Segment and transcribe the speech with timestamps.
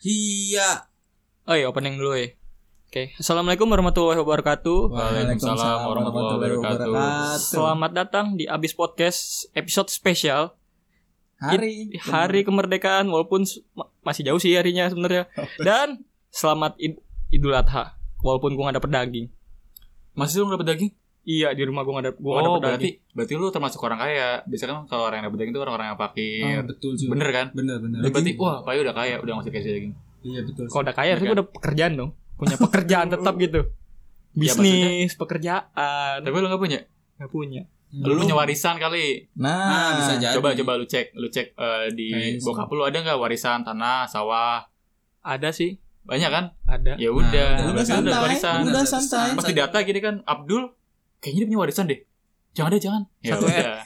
[0.00, 0.88] Iya.
[1.44, 2.32] Oh iya opening dulu ya.
[2.88, 4.78] Oke, assalamualaikum warahmatullahi wabarakatuh.
[4.90, 6.92] Waalaikumsalam warahmatullahi wabarakatuh.
[7.38, 10.56] Selamat datang di Abis Podcast episode spesial
[11.36, 13.44] Hari hari kemerdekaan walaupun
[14.00, 15.28] masih jauh sih harinya sebenarnya.
[15.56, 19.26] Dan selamat Id- Idul Adha walaupun gua gak dapet daging.
[20.12, 20.92] Masih lu dapet daging?
[21.22, 23.12] Iya di rumah gua gak gua gak oh, dapet berarti daging.
[23.12, 24.28] berarti lu termasuk orang kaya.
[24.44, 26.58] Biasanya kan kalau orang yang daging itu orang-orang yang Ah, fakir.
[26.64, 27.10] betul juga.
[27.12, 27.46] Bener kan?
[27.52, 27.98] Bener bener.
[27.98, 29.94] Lu berarti wah, Pak udah kaya, udah ngasih kasih daging.
[30.20, 30.64] Iya betul.
[30.66, 32.10] Kalau udah kaya Iya gua udah pekerjaan dong.
[32.34, 33.60] Punya pekerjaan tetap gitu.
[34.30, 36.16] Ya, Bisnis, pekerjaan.
[36.20, 36.80] Tapi lu gak punya?
[37.16, 37.62] Gak punya.
[37.90, 39.26] Lu punya warisan kali.
[39.34, 40.38] Nah, bisa jadi.
[40.38, 42.46] Coba coba lu cek, lu cek eh, di Nice.
[42.46, 44.62] bokap lu ada nggak warisan tanah, sawah?
[45.20, 46.44] Ada sih, Banyak kan?
[46.64, 46.94] ada.
[46.96, 47.26] Ya udah,
[47.60, 48.14] udah, berarti santai.
[48.16, 48.58] warisan.
[48.64, 49.28] Udah santai.
[49.34, 50.70] Pas di data gini kan, Abdul
[51.20, 52.00] kayaknya dia punya warisan deh.
[52.56, 53.02] Jangan deh, jangan.
[53.22, 53.76] Ya Satu udah.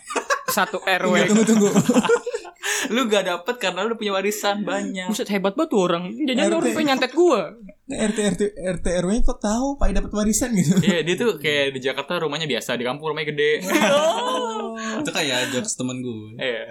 [0.48, 1.15] Satu RW.
[1.29, 1.69] tunggu tunggu.
[2.95, 5.09] lu gak dapet karena lu punya warisan banyak.
[5.09, 6.05] Buset hebat banget tuh orang.
[6.12, 6.41] RT.
[6.48, 7.52] orang pengen nyantet gua.
[7.84, 10.80] RT RT RT RW nya kok tahu Pak dapat warisan gitu.
[10.80, 13.52] Iya, dia tuh kayak di Jakarta rumahnya biasa, di kampung rumahnya gede.
[15.01, 16.41] Itu kayak jokes temen gue.
[16.41, 16.65] Iya.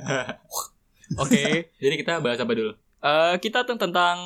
[1.24, 2.74] Oke, jadi kita bahas apa dulu?
[3.04, 4.18] Eh kita tentang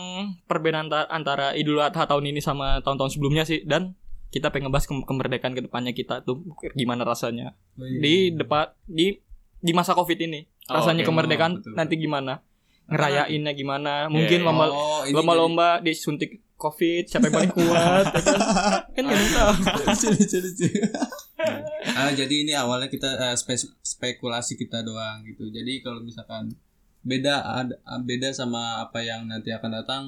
[0.46, 3.98] perbedaan anta- antara Idul Adha tahun ini sama tahun-tahun sebelumnya sih dan
[4.38, 9.18] kita pengen ngebahas ke- kemerdekaan ke depannya kita tuh gimana rasanya di depan di
[9.58, 11.10] di masa covid ini Oh, rasanya oke.
[11.10, 11.74] kemerdekaan Oh, betul.
[11.74, 12.34] nanti gimana
[12.86, 14.46] ngerayainnya gimana mungkin Iya.
[14.46, 18.40] lomba Oh, ini lomba-lomba disuntik covid siapa yang paling kuat ya kan
[18.96, 20.68] kan nggak tahu jadi- lucu lucu lucu.
[21.90, 25.48] Ah, jadi ini awalnya kita eh, spe- spekulasi kita doang gitu.
[25.48, 26.50] Jadi kalau misalkan
[27.02, 30.04] beda ada beda sama apa yang nanti akan datang,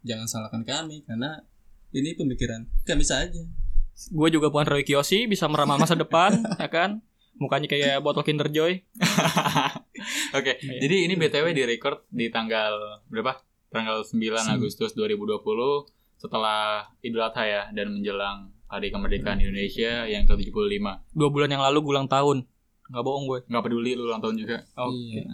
[0.00, 1.42] jangan salahkan kami karena
[1.90, 3.42] ini pemikiran kami saja.
[4.08, 7.02] Gue juga bukan Roy Kiyoshi bisa meramal masa depan ya kan
[7.34, 8.82] mukanya kayak botol Kinder Joy
[10.30, 10.78] Oke, Iya.
[10.80, 12.70] jadi ini BTW di record di tanggal
[13.06, 13.42] berapa?
[13.68, 14.54] Tanggal 9 Hmm.
[14.54, 15.42] Agustus 2020
[16.16, 20.86] setelah Idul Adha ya dan menjelang Hari Kemerdekaan Indonesia yang ke-75.
[21.10, 22.44] dua bulan yang lalu gue ulang tahun
[22.86, 24.56] nggak bohong gue Nggak peduli lu ulang tahun juga.
[24.78, 25.24] Iya,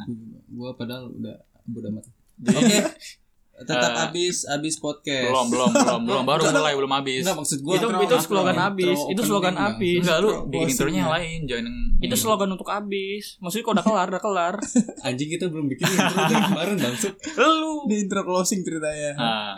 [0.48, 1.36] gua padahal udah
[1.68, 2.10] udah mati.
[2.42, 2.78] Oke.
[3.54, 5.30] Tetap Eh, habis habis podcast.
[5.30, 6.22] Belum, belum, belum, belum.
[6.30, 7.22] Baru mulai, belum habis.
[7.22, 8.98] Enggak maksud gua Itu- itu slogan terlalu habis.
[9.06, 9.98] Itu slogan habis.
[10.02, 13.86] Enggak, lu bikin intronya yang lain, jangan yang itu slogan untuk abis maksudnya kalau udah
[13.86, 14.54] kelar udah kelar
[15.06, 17.14] Anjing kita belum bikin intro dari kemarin bangsat.
[17.38, 19.10] lu Di intro closing ceritanya.
[19.16, 19.56] Ah,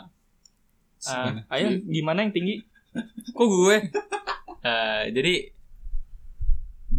[1.06, 2.62] ah, ayo gimana yang tinggi
[3.28, 3.76] kok gue
[4.62, 5.34] eh, jadi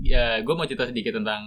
[0.02, 1.44] ya gue mau cerita sedikit tentang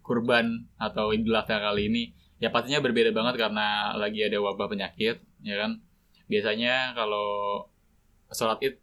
[0.00, 2.02] kurban atau Idul Adha kali ini.
[2.38, 5.82] Ya pastinya berbeda banget karena lagi ada wabah penyakit, ya kan.
[6.26, 7.66] Biasanya kalau
[8.30, 8.78] sholat id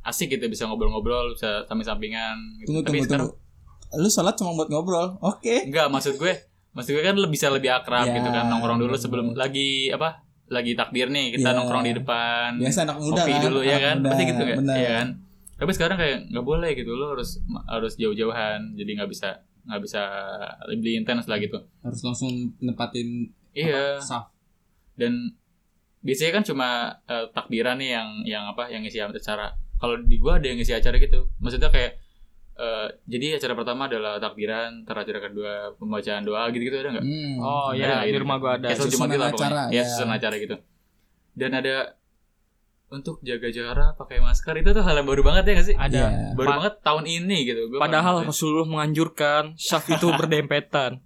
[0.00, 2.36] asik gitu bisa ngobrol-ngobrol, bisa samping-sampingan.
[2.62, 2.66] Gitu.
[2.72, 4.00] Tunggu Tapi tunggu sekarang tunggu.
[4.02, 5.18] Lu sholat cuma buat ngobrol.
[5.20, 5.68] Oke.
[5.68, 6.32] enggak maksud gue,
[6.72, 10.24] maksud gue kan bisa lebih akrab Ya, gitu kan nongkrong dulu sebelum lagi apa?
[10.46, 11.56] Lagi takbir nih kita Ya.
[11.58, 12.54] nongkrong di depan.
[12.56, 13.42] Biasa anak muda kopi kan.
[13.50, 15.08] dulu ya anak kan muda, pasti gitu kan ya kan
[15.56, 20.02] tapi sekarang kayak nggak boleh gitu lo harus harus jauh-jauhan jadi nggak bisa nggak bisa
[20.66, 24.30] lebih intens lah gitu Harus langsung nempatin iya saf.
[24.94, 25.34] dan
[25.98, 26.68] biasanya kan cuma
[27.04, 30.72] eh, takbiran nih yang yang apa yang ngisi acara kalau di gua ada yang ngisi
[30.72, 31.98] acara gitu maksudnya kayak
[32.54, 37.36] eh, jadi acara pertama adalah takbiran acara kedua pembacaan doa gitu gitu ada nggak Hmm.
[37.38, 38.22] oh Ada ya di gitu?
[38.22, 39.84] rumah gue ada Kayak sholat Susunan gitu acara, ya ya.
[39.84, 40.56] susunan acara gitu
[41.34, 41.74] dan ada
[42.86, 45.76] untuk jaga jarak pakai masker itu tuh hal yang baru banget ya gak sih?
[45.76, 45.90] Ada.
[45.90, 46.08] Iya.
[46.34, 51.02] baru Pa- banget tahun ini gitu Gua padahal Rasulullah menganjurkan syaf itu berdempetan.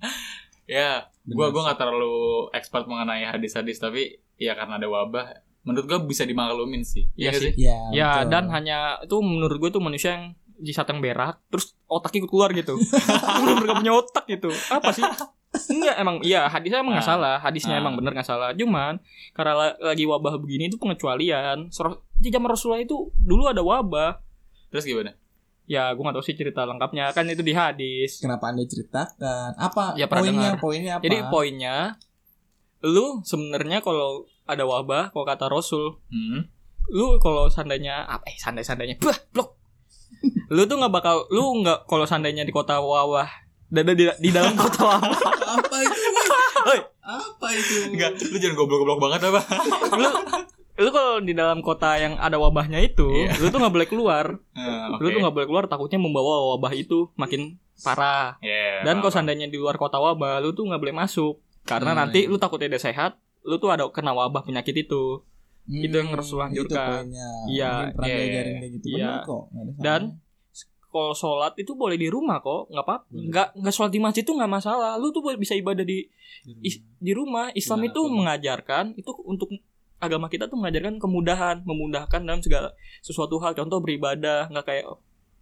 [0.64, 2.14] Ya gua gua nggak terlalu
[2.52, 4.02] expert mengenai hadis-hadis tapi
[4.36, 5.26] ya karena ada wabah
[5.60, 7.08] menurut gua bisa dimaklumin sih.
[7.12, 7.52] Iya Iya nggak sih.
[7.56, 8.30] Ya, ya betul.
[8.30, 10.24] dan hanya itu menurut gue tuh manusia yang
[10.56, 12.76] di saat yang berak terus otak ikut keluar gitu.
[13.40, 14.52] Bener gak punya otak gitu.
[14.68, 15.00] Apa sih
[15.50, 17.12] Enggak emang iya hadisnya emang nggak Ah.
[17.12, 17.80] salah hadisnya Ah.
[17.80, 19.02] emang bener nggak salah cuman
[19.32, 21.66] karena la- lagi wabah begini itu pengecualian
[22.14, 24.22] di zaman Rasulullah itu dulu ada wabah
[24.68, 25.10] terus gimana
[25.64, 29.54] ya gue nggak tahu sih cerita lengkapnya kan itu di hadis Kenapa Anda ceritakan?
[29.56, 30.54] Apa Ya, poinnya?
[30.54, 30.54] dengar.
[30.56, 31.02] Poinnya apa?
[31.02, 31.76] jadi poinnya
[32.80, 36.46] lu sebenarnya kalau ada wabah kalau kata Rasul hmm?
[36.88, 39.58] lu kalau seandainya apa eh sandai sandainya bah blok
[40.48, 43.28] lu tuh nggak bakal lu nggak kalau seandainya di kota wabah
[43.70, 45.14] di, di, di dalam kota wabah
[45.52, 46.00] apa itu?
[46.62, 46.80] Oi.
[47.00, 47.74] apa itu?
[47.88, 49.40] enggak lu jangan goblok-goblok banget apa
[49.92, 50.08] lu
[50.78, 53.36] lu kalau di dalam kota yang ada wabahnya itu Iya.
[53.36, 55.10] lu tuh nggak boleh keluar Ah, lu oke.
[55.10, 59.56] tuh nggak boleh keluar takutnya membawa wabah itu makin parah Ya, dan kalau seandainya di
[59.56, 63.12] luar kota wabah lu tuh nggak boleh masuk karena Hmm, nanti lu takutnya udah sehat
[63.42, 65.20] lu tuh ada kena wabah penyakit itu
[65.62, 67.04] Itu yang Rasulullah Itu anjurkan.
[67.46, 68.42] Iya, iya, iya.
[68.70, 68.86] gitu.
[68.90, 69.22] Iya.
[69.22, 69.42] Kok.
[69.78, 70.18] Dan.
[70.90, 74.34] Kalau sholat itu boleh di rumah kok nggak apa nggak nggak sholat di masjid tuh
[74.34, 76.04] nggak masalah lu tuh bisa ibadah di
[76.40, 76.62] Di rumah.
[76.62, 78.06] is- di rumah Islam Gimana itu tuh?
[78.10, 79.48] mengajarkan itu untuk
[79.98, 83.52] agama kita tuh mengajarkan kemudahan, memudahkan dalam segala sesuatu hal.
[83.52, 84.84] Contoh beribadah, nggak kayak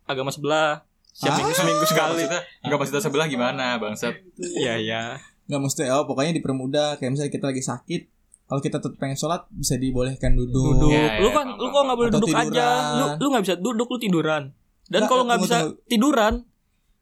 [0.04, 1.36] agama sebelah siap Ah.
[1.38, 2.22] minggu seminggu sekali.
[2.22, 4.14] maksudnya, enggak maksudnya sebelah gimana, bangsat.
[4.36, 5.02] Iya iya.
[5.46, 8.02] nggak mesti oh pokoknya dipermudah kayak misalnya kita lagi sakit
[8.44, 10.90] kalau kita tetap pengen sholat bisa dibolehkan duduk, Duduk.
[10.90, 12.42] Ya, ya, lu kan paham, lu kok nggak boleh Atau duduk aja.
[12.42, 13.14] Lu tiduran.
[13.14, 14.42] lu nggak bisa duduk lu tiduran.
[14.88, 15.84] Dan Nggak, kalau nggak bisa tunggu.
[15.84, 16.34] tiduran,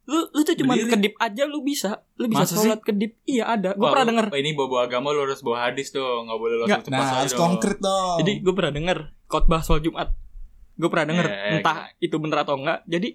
[0.04, 1.90] lu lu tuh cuma kedip aja lu bisa.
[2.14, 3.14] Lu bisa Masa sholat kedip.
[3.22, 3.70] Iya ada.
[3.72, 4.26] Gue pernah lu- denger.
[4.32, 7.78] Ini bawa agama lu harus bawa hadis dong, enggak boleh langsung cepat nah harus konkret
[7.78, 10.10] dong Jadi gue pernah denger khotbah soal Jumat.
[10.74, 12.82] Gue pernah denger Ya, ya, entah itu bener atau enggak.
[12.84, 13.08] Jadi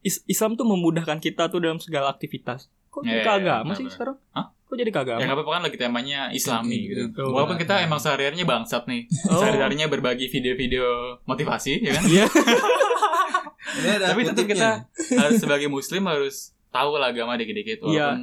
[0.00, 2.66] is- Islam tuh memudahkan kita tuh dalam segala aktivitas.
[2.88, 3.92] Kok jadi Ya, ke ya, agama sih benar-benar.
[3.92, 4.16] sekarang?
[4.32, 4.46] Hah?
[4.68, 5.18] Kok jadi ke agama?
[5.18, 7.02] Ya nggak apa-apa kan lagi temanya Islami gitu.
[7.18, 9.08] Oh, Walaupun kita emang sehari-harinya bangsat nih.
[9.26, 9.40] Oh.
[9.40, 10.84] Sehari-harinya berbagi video-video
[11.24, 12.04] motivasi ya kan.
[12.04, 12.24] Iya.
[13.78, 14.68] Ada Tapi tetap kita
[15.16, 18.12] harus sebagai muslim harus tahu lah agama dikit-dikit Iya.
[18.12, 18.20] walaupun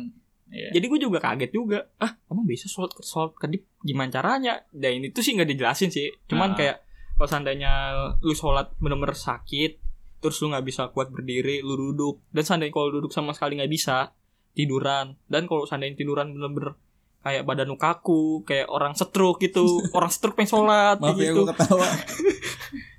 [0.54, 0.70] ya.
[0.72, 1.90] Jadi gue juga kaget juga.
[1.98, 4.62] Ah, emang bisa sholat sholat kedip gimana caranya?
[4.70, 6.14] Dan ini tuh sih nggak dijelasin sih.
[6.26, 6.58] Cuman Nah.
[6.58, 6.78] kayak
[7.16, 7.72] kalau seandainya
[8.22, 9.82] lu sholat bener-bener sakit,
[10.20, 12.22] terus lu nggak bisa kuat berdiri, lu duduk.
[12.30, 14.12] Dan seandainya kalau duduk sama sekali nggak bisa,
[14.56, 15.20] tiduran.
[15.26, 16.74] Dan kalau seandainya tiduran bener-bener
[17.20, 21.42] kayak badan lu kaku, kayak orang stroke gitu, orang stroke pengen sholat maaf ya gitu.
[21.42, 21.88] gue ketawa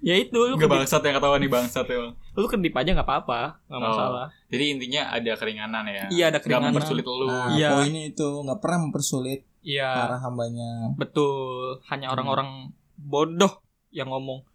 [0.02, 2.14] Ya itu lu Gak bangsat yang ketawa nih bangsat emang.
[2.32, 3.82] lu kedip aja nggak apa-apa, nggak Oh.
[3.82, 4.26] masalah.
[4.46, 6.04] Jadi intinya ada keringanan ya.
[6.06, 6.70] Iya, ada Nggak keringanan.
[6.70, 7.26] mempersulit lu.
[7.26, 7.68] nah Iya.
[7.72, 9.90] poinnya itu nggak pernah mempersulit Iya.
[9.96, 12.14] para hambanya Betul, hanya Hmm.
[12.14, 12.50] orang-orang
[12.96, 13.58] bodoh
[13.90, 14.46] yang ngomong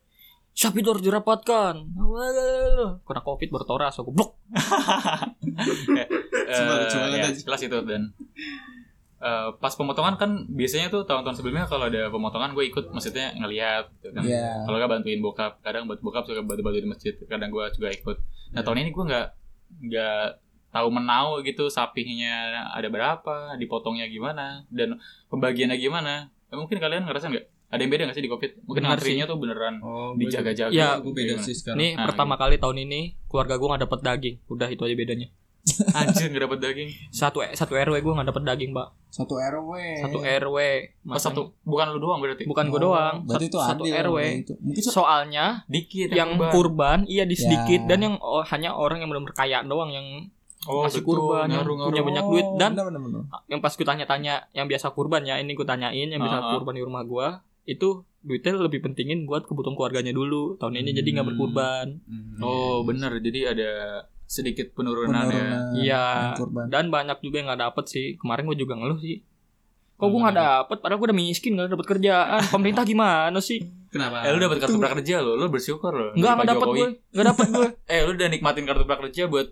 [0.52, 1.74] Siapa itu harus dirapatkan
[3.02, 4.36] Kena covid bertoras aku blok
[5.92, 6.08] Eh,
[6.54, 7.30] Coba- coba ya, aja.
[7.34, 8.02] jelas itu dan
[9.20, 13.94] eh, pas pemotongan kan biasanya tuh tahun-tahun sebelumnya kalau ada pemotongan gue ikut maksudnya ngelihat
[13.96, 14.24] gitu kan.
[14.24, 14.66] Iya.
[14.66, 18.18] Kalau nggak bantuin bokap, kadang bantu bokap suka bantu-bantu di masjid, kadang gue juga ikut.
[18.52, 18.66] Nah Iya.
[18.66, 19.28] tahun ini gue nggak
[19.84, 20.26] nggak
[20.72, 22.36] tahu menau gitu sapinya
[22.72, 26.14] ada berapa, dipotongnya gimana dan pembagiannya gimana.
[26.48, 27.46] Eh, Mungkin kalian ngerasa nggak?
[27.70, 28.52] Ada yang beda nggak sih di covid?
[28.66, 30.72] Mungkin Benar antrinya tuh beneran Oh, dijaga-jaga.
[30.72, 31.46] Ya, gue beda Gimana?
[31.46, 31.78] sih sekarang.
[31.78, 35.28] Nih Nah, pertama kali tahun ini Keluarga gue gak dapet daging Udah itu aja bedanya
[35.94, 36.90] Anjir nggak dapet daging.
[37.10, 40.58] Satu satu RW gue gak dapet daging mbak satu RW Satu RW
[41.06, 42.44] Oh, satu bukan lu doang berarti.
[42.44, 44.54] Bukan gue Oh, doang berarti Satu, itu satu adil RW gitu.
[44.58, 46.52] mungkin se- Soalnya Dikit yang kurban.
[46.52, 47.88] kurban Iya di sedikit Ya.
[47.88, 50.08] Dan yang oh, hanya orang yang benar-benar kaya doang Yang
[50.62, 51.90] Oh, ngasih betul, kurban yang ngaruh-ngaruh.
[51.90, 53.22] punya banyak duit Oh, dan benar, benar, benar.
[53.48, 56.52] yang pas gue tanya-tanya yang biasa kurban ya ini gue tanyain yang bisa Ah.
[56.52, 57.28] kurban di rumah gue
[57.64, 61.32] itu duitnya lebih pentingin buat kebutuhan keluarganya dulu tahun ini jadi nggak Hmm.
[61.32, 62.38] berkurban Hmm.
[62.40, 63.72] Oh bener jadi ada
[64.32, 65.28] sedikit penurunan, ya.
[65.28, 66.04] Penurunan Iya.
[66.34, 66.66] kurban.
[66.68, 68.06] dan banyak juga yang nggak dapet sih.
[68.16, 69.28] Kemarin gue juga ngeluh sih.
[69.94, 70.78] Kok gue nggak dapet?
[70.80, 72.42] Padahal gue udah miskin nggak dapet kerjaan.
[72.48, 73.60] Pemerintah gimana sih?
[73.88, 74.24] Kenapa?
[74.24, 76.08] Eh lu dapat kartu prakerja lo, lu bersyukur lo.
[76.14, 79.48] nggak nggak dapet gue nggak dapet gue Eh lu udah nikmatin kartu prakerja buat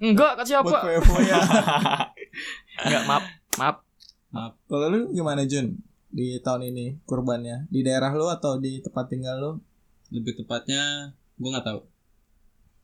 [0.00, 0.64] nggak kata siapa?
[0.64, 1.36] buat foya-foya
[2.88, 3.24] nggak maaf.
[3.54, 3.76] Maaf.
[4.64, 5.76] Kalau lu gimana Jun?
[6.08, 7.68] Di tahun ini kurbannya.
[7.68, 9.50] Di daerah lu atau di tempat tinggal lu?
[10.08, 11.80] Lebih tepatnya gue nggak tahu.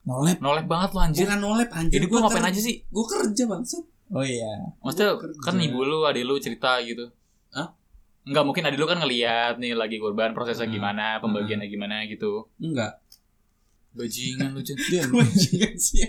[0.08, 1.22] Nolep nolep banget lu anjir.
[1.22, 1.94] Bukan nolep anjir.
[1.94, 2.80] Jadi gua ngapain aja sih?
[2.82, 3.84] Gue kerja bangsat.
[4.08, 7.12] oh iya Maksudnya kan ibu lu, adik lu cerita gitu.
[7.50, 7.76] Hah?
[8.22, 10.74] Enggak mungkin adik lu kan ngeliat nih lagi kurban prosesnya Hmm.
[10.74, 12.48] gimana, pembagiannya gimana gitu.
[12.56, 13.04] Enggak.
[13.90, 14.60] Bajingan lu.
[14.62, 14.78] Jun
[15.12, 16.04] Bajingan sih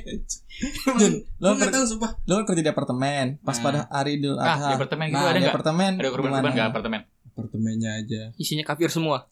[0.86, 2.12] Gue lu, nggak ker- tahu sumpah.
[2.22, 3.64] lu kan kerja di apartemen pas Nah.
[3.64, 5.52] pada hari Idul Ah, Adha di apartemen gitu nah ada di nggak?
[5.52, 6.54] apartemen Ada kurban-kurban gimana?
[6.54, 7.02] nggak apartemen?
[7.30, 8.22] Apartemennya aja.
[8.36, 9.26] isinya kafir semua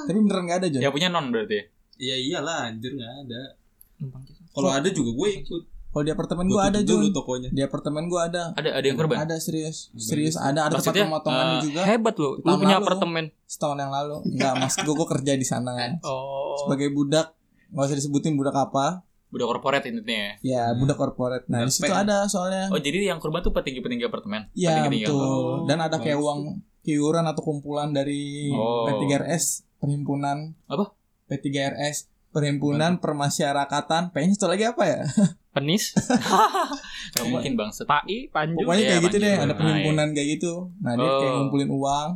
[0.00, 1.58] tapi beneran nggak ada Jun Yang punya non berarti.
[1.98, 3.42] Iya iyalah anjir nggak ada.
[3.98, 4.22] Numpang.
[4.48, 5.62] Kalau ada juga gue ikut.
[5.88, 7.48] kalau di apartemen Gue ada Jun tokonya.
[7.48, 9.18] di apartemen gua ada Ada ada yang kurban.
[9.18, 12.84] ada serius serius ada ada tempat Maksudnya, pemotongannya eh, juga hebat lo lu punya lalu.
[12.84, 17.32] apartemen setahun yang lalu enggak mas gua, gua kerja di sana oh sebagai budak
[17.68, 20.32] nggak usah disebutin budak apa Udah korporat intinya ya.
[20.40, 20.76] ya Hmm.
[20.78, 21.98] budak korporat nah di Budak situ pen.
[21.98, 24.52] ada soalnya Oh jadi yang kurban tuh petinggi-petinggi apartemen.
[24.52, 25.16] Iya betul.
[25.16, 26.40] Oh, Dan ada kayak uang
[26.80, 28.84] kiuran atau kumpulan dari Oh.
[28.86, 30.92] P3RS perhimpunan Apa?
[31.28, 31.96] P3RS
[32.28, 34.10] perhimpunan permasyarakatan.
[34.10, 35.00] P-nya satu lagi apa ya?
[35.54, 35.90] penis
[37.14, 37.84] Gak mungkin bangset.
[37.84, 39.36] pai panju Pokoknya Iya, kayak gitu deh.
[39.38, 40.52] Ada perhimpunan kayak gitu.
[40.78, 41.36] Nah dia kayak Oh.
[41.42, 42.10] ngumpulin uang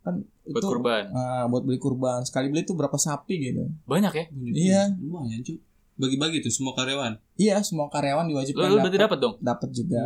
[0.00, 1.04] kan Buat itu kurban.
[1.10, 2.22] ah, buat beli kurban.
[2.22, 3.66] Sekali beli tuh berapa sapi gitu.
[3.84, 4.24] Banyak ya?
[4.46, 4.82] Iya.
[4.96, 5.58] Lumayan cuy.
[5.96, 7.16] Bagi-bagi tuh semua karyawan.
[7.34, 9.34] Iya semua karyawan diwajibkan lu berarti dapat dong?
[9.40, 10.04] dapat juga.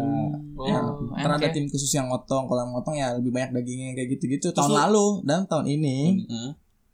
[0.55, 0.79] Oh, Ya,
[1.17, 1.53] Karena ada ya.
[1.53, 2.47] tim khusus yang motong.
[2.47, 4.51] Kalau yang motong ya lebih banyak dagingnya kayak gitu-gitu.
[4.51, 6.51] Tahun lu- lalu dan tahun ini Heeh.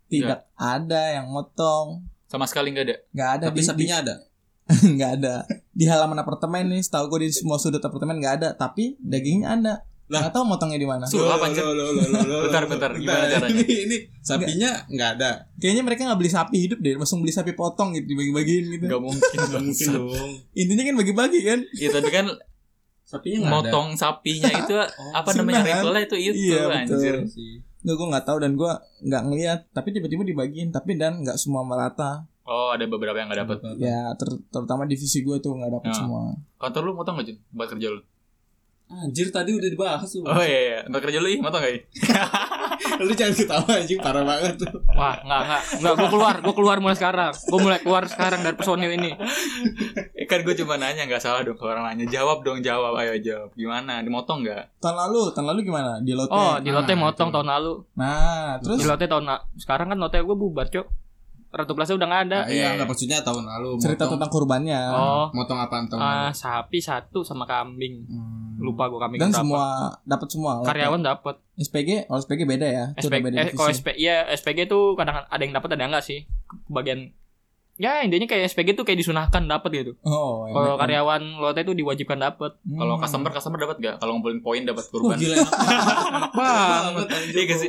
[0.09, 2.07] Tidak ada yang motong.
[2.25, 2.97] Sama sekali nggak ada.
[3.09, 4.15] nggak ada Tapi di, sapinya ada.
[4.97, 5.35] nggak ada
[5.71, 9.75] di halaman apartemen nih setahu gue di semua sudut apartemen nggak ada tapi dagingnya ada
[10.07, 10.23] Lah.
[10.23, 11.63] nggak tahu motongnya di mana Sulap anjir.
[11.63, 12.91] Bentar, bentar.
[12.93, 13.51] Gimana caranya?
[13.53, 15.31] Ini, ini sapinya nggak ada.
[15.57, 19.03] kayaknya mereka nggak beli sapi hidup deh langsung beli sapi potong gitu dibagi-bagiin gitu Gak
[19.03, 19.37] mungkin.
[19.37, 20.31] Nggak mungkin dong.
[20.59, 22.27] intinya kan bagi-bagi kan Iya tapi kan
[23.03, 23.63] Sapinya nggak ada.
[23.71, 24.75] motong sapinya itu
[25.13, 27.15] apa namanya ritualnya itu itu Iya, anjir.
[27.31, 27.63] Sih.
[27.87, 29.61] Nggak, gue nggak tahu dan gue nggak ngeliat.
[29.71, 30.69] Tapi tiba-tiba dibagiin.
[30.69, 32.26] Tapi dan nggak semua merata.
[32.43, 33.59] Oh, ada beberapa yang nggak dapat.
[33.76, 35.97] Ya ter- terutama divisi gue tuh nggak dapet Ya.
[35.97, 36.35] semua.
[36.59, 37.38] Kantor lu motong nggak?
[37.50, 38.02] Buat kerja lu?
[38.87, 40.23] Anjir tadi udah dibahas tuh.
[40.23, 40.78] Oh iya, iya.
[40.83, 41.83] Tempat kerja lu ih, motong nggak ih?
[42.99, 44.80] Lu jangan ketawa anjing parah banget tuh.
[44.92, 45.62] Wah, enggak enggak.
[45.76, 47.33] Enggak, gua keluar, gua keluar mulai sekarang.
[47.47, 49.11] Gua mulai keluar sekarang dari personil ini.
[50.12, 52.06] Eh, kan gue cuma nanya, nggak salah dong kalau orang nanya.
[52.09, 52.97] Jawab dong, jawab.
[52.97, 53.50] Ayo jawab.
[53.52, 54.00] Gimana?
[54.00, 54.80] Dimotong nggak?
[54.80, 55.90] Tahun lalu, tahun lalu gimana?
[56.00, 56.30] Di lote.
[56.30, 57.35] Oh, di lote Ah, motong itu.
[57.35, 57.73] tahun lalu.
[57.95, 59.25] Nah, terus Di lote tahun
[59.56, 61.06] sekarang kan lote gua bubar, Cok.
[61.57, 62.39] Ratu Plaza udah nggak ada.
[62.45, 63.71] Nah, iya, enggak maksudnya tahun lalu.
[63.81, 64.81] cerita motong, tentang kurbannya.
[64.93, 66.37] Oh, motong apaan tahun ah, lalu?
[66.37, 68.05] sapi satu sama kambing.
[68.07, 68.61] Hmm.
[68.61, 69.41] Lupa gua kambing Dan berapa.
[69.43, 69.65] semua
[70.05, 70.53] dapat semua.
[70.65, 71.37] Karyawan dapat.
[71.57, 72.85] SPG, kalau SPG beda ya.
[73.01, 76.05] SPG, beda eh, kalau SP, iya SPG tuh kadang ada yang dapat ada yang enggak
[76.05, 76.29] sih.
[76.69, 77.17] Bagian
[77.76, 79.92] ya intinya kayak SPG tuh kayak disunahkan dapat gitu.
[80.00, 80.80] Oh, Kalau enak.
[80.80, 82.56] karyawan lote tuh diwajibkan dapat.
[82.59, 82.76] Hmm.
[82.76, 83.95] Kalau customer, customer dapat nggak?
[83.97, 85.14] Kalau ngumpulin poin dapat kurban.
[85.14, 87.06] gila enak banget.
[87.06, 87.68] anjir Iya gak sih?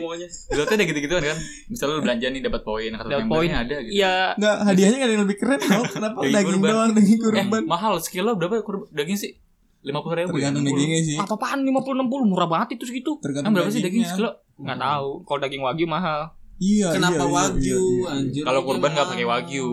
[0.58, 1.38] tuh ada gitu-gitu kan.
[1.68, 3.50] Misalnya lu belanja nih dapat poin, kata Dapat poin.
[3.50, 3.94] ada gitu.
[3.94, 5.84] Iya, Enggak, hadiahnya nggak ada yang lebih keren loh.
[5.94, 6.72] Kenapa Daging daging kurban.
[6.72, 7.62] doang, daging Eh, kurban?
[7.66, 9.32] mahal sekilo berapa kur- daging sih?
[9.80, 10.34] Lima puluh ribu.
[10.34, 11.18] Tergantung dagingnya sih.
[11.18, 13.20] apa-apaan 50 60 murah banget itu segitu.
[13.20, 14.32] Tergantung Kan berapa sih daging sekilo?
[14.58, 15.10] Nggak tahu.
[15.24, 16.32] Kalau daging wagyu mahal.
[16.58, 18.08] Iya, Kenapa iya, iya, wagyu iya, iya.
[18.18, 18.42] anjir?
[18.42, 19.70] Kalau kurban nggak pakai wagyu.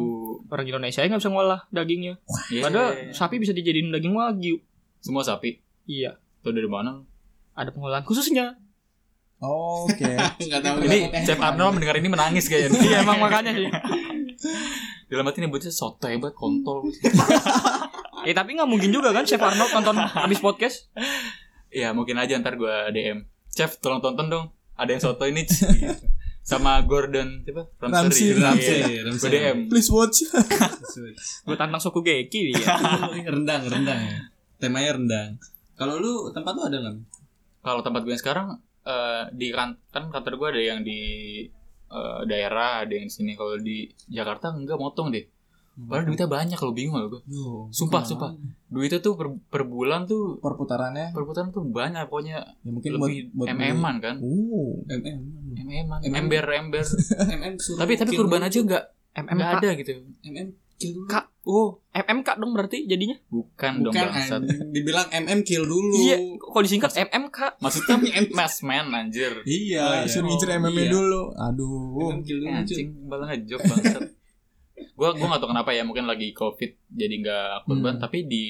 [0.55, 2.15] Orang Indonesia nggak bisa ngolah dagingnya.
[2.47, 2.63] Iya.
[2.63, 4.63] Padahal sapi bisa dijadiin daging wagyu.
[5.03, 5.59] semua sapi.
[5.91, 6.15] Iya.
[6.47, 7.03] Tuh dari mana?
[7.59, 8.55] Ada pengolahan khususnya.
[9.43, 10.07] Oh, Oke.
[10.47, 10.87] Enggak tahu.
[10.87, 12.79] Ini Chef Arnold mendengar ini menangis kayaknya.
[12.87, 13.67] iya emang makanya sih.
[15.11, 16.87] Dalam hati ini bocah soto hebat kontol.
[18.23, 20.87] Ya tapi nggak mungkin juga kan Chef Arnold nonton habis podcast.
[21.75, 23.27] Iya mungkin aja ntar gue DM.
[23.51, 24.47] Chef tolong tonton dong.
[24.79, 25.43] Ada yang soto ini.
[26.45, 27.65] Sama Gordon siapa?
[27.81, 29.01] Ramsay, Ramsay, Iya.
[29.09, 29.25] Ramsay.
[29.25, 29.59] Gue DM.
[29.73, 30.29] Please watch.
[31.49, 32.61] Gue tantang Sokugeki dia.
[33.33, 34.19] rendang, rendang ya.
[34.61, 35.31] Temanya rendang.
[35.75, 36.97] Kalau lu tempat lu ada nggak?
[37.65, 38.47] Kalau tempat gue yang sekarang
[38.85, 41.01] eh, di kan, kan kantor gue ada yang di
[41.89, 43.33] eh, daerah, ada yang di sini.
[43.41, 45.25] Kalau di Jakarta enggak motong deh.
[45.77, 47.23] Padahal duitnya banyak kalau bingung loh gue.
[47.69, 48.31] Sumpah, sumpah.
[48.67, 53.21] Duitnya tuh per, per bulan tuh Perputarannya perputaran tuh banyak pokoknya ya mungkin buat lebih
[53.33, 54.15] buat beli- MM-an kan.
[54.19, 54.79] Oh.
[54.87, 55.19] MM.
[55.57, 56.15] MM-an, MM.
[56.17, 56.85] ember ember.
[57.37, 59.59] MM suruh tapi tapi kurban aja enggak enggak MMK.
[59.59, 59.91] ada gitu.
[60.25, 61.07] MM kill dulu.
[61.07, 61.27] Kak.
[61.45, 63.15] Oh, MMK dong berarti jadinya.
[63.29, 64.43] Bukan, dong bangsat.
[64.71, 65.93] dibilang MM kill dulu.
[65.95, 67.61] Iya, kok disingkat MMK.
[67.61, 67.95] Maksudnya
[68.33, 69.45] mass man anjir.
[69.45, 70.09] Iya, iya.
[70.09, 70.89] Suruh ngincer Oh, MM iya.
[70.89, 71.23] dulu.
[71.37, 72.11] Aduh.
[72.11, 72.49] MM kill dulu.
[72.51, 74.03] Anjing malah ngejok bangsat.
[74.95, 78.03] Gua gua gak tau kenapa ya mungkin lagi covid jadi nggak kurban Hmm.
[78.03, 78.45] tapi di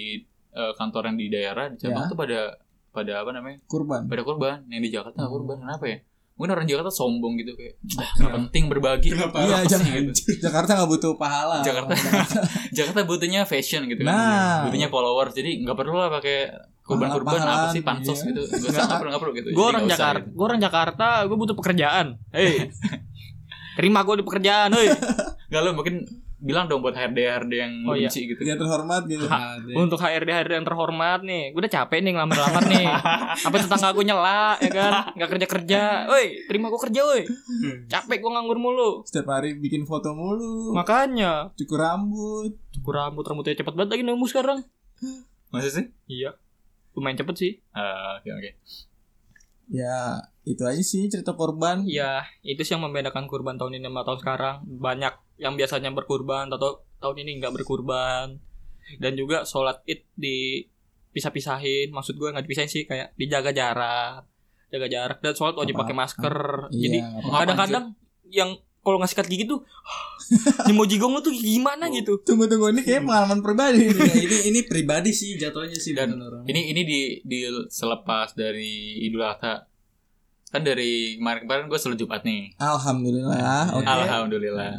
[0.50, 2.08] eh, kantor yang di daerah di cabang Ya.
[2.08, 2.40] tuh pada
[2.88, 4.06] pada apa namanya Kurban.
[4.06, 5.36] pada kurban yang di Jakarta nggak Hmm.
[5.36, 5.98] kurban kenapa ya
[6.34, 9.38] mungkin orang Jakarta sombong gitu kayak ah, nggak penting berbagi Kenapa?
[9.40, 10.02] Iya, sih jangan.
[10.04, 10.20] gitu.
[10.40, 11.56] Jakarta nggak butuh pahala.
[11.60, 11.94] Jakarta
[12.76, 14.58] Jakarta butuhnya fashion gitu kan Nah.
[14.66, 16.50] butuhnya followers jadi nggak perlu lah pakai
[16.82, 18.26] kurban kurban Pahala-pahalaan, apa sih pansos iya.
[18.28, 20.30] gitu nggak usah nggak perlu nggak perlu gitu Gue Jadi orang nggak Jakarta, gitu.
[20.30, 22.06] gue orang Jakarta, gue butuh pekerjaan.
[22.36, 22.54] Hei.
[23.74, 24.86] Terima gue di pekerjaan, hei.
[25.44, 25.94] nggak lo mungkin
[26.44, 28.06] bilang dong buat HRD HRD yang Oh, lu iya.
[28.06, 29.24] benci gitu Yang terhormat gitu.
[29.24, 29.72] Nah, deh.
[29.74, 32.84] Untuk HRD HRD yang terhormat nih, gue udah capek nih ngelamar-lamar nih.
[33.48, 34.92] Apa tetangga gue nyela, ya kan?
[35.14, 37.22] Gak kerja kerja, woi, terima gue kerja, woi.
[37.86, 38.90] Capek gue nganggur mulu.
[39.02, 40.76] Setiap hari bikin foto mulu.
[40.76, 42.52] Makanya, Cukur rambut.
[42.70, 44.60] cukur rambut rambutnya cepet banget lagi nemu sekarang.
[45.48, 46.36] Masa sih Iya,
[46.92, 47.52] lumayan cepet sih.
[47.70, 48.50] Ah, oke oke
[49.66, 51.80] Ya, itu aja sih cerita korban.
[51.82, 54.54] Iya, itu sih yang membedakan kurban tahun ini sama tahun sekarang.
[54.68, 58.38] Banyak yang biasanya berkurban atau tahun ini nggak berkurban.
[58.96, 60.62] Dan juga sholat id di
[61.10, 61.88] pisah-pisahin.
[61.88, 64.28] Maksud gue nggak dipisahin sih kayak dijaga jarak,
[64.68, 66.36] jaga jarak dan sholat wajib pakai masker.
[66.68, 67.84] Iya, Jadi kadang-kadang
[68.28, 69.64] yang kalau nggak sikat gigi tuh
[70.70, 72.20] mau jigong lu tuh gimana gitu.
[72.26, 74.04] Tunggu tunggu ini kayak pengalaman pribadi Ya, ini.
[74.20, 76.42] ini ini pribadi sih jatuhnya sih Dan bukan orang.
[76.44, 79.64] ini ini di di selepas dari Idul Adha
[80.54, 82.54] kan dari kemarin-kemarin gue selalu Jumat nih.
[82.56, 83.74] Alhamdulillah.
[83.74, 83.82] Oke.
[83.84, 84.78] Alhamdulillah.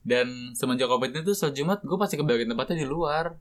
[0.00, 3.36] Dan semenjak covid itu selalu Jumat gue pasti kebagian tempatnya di luar.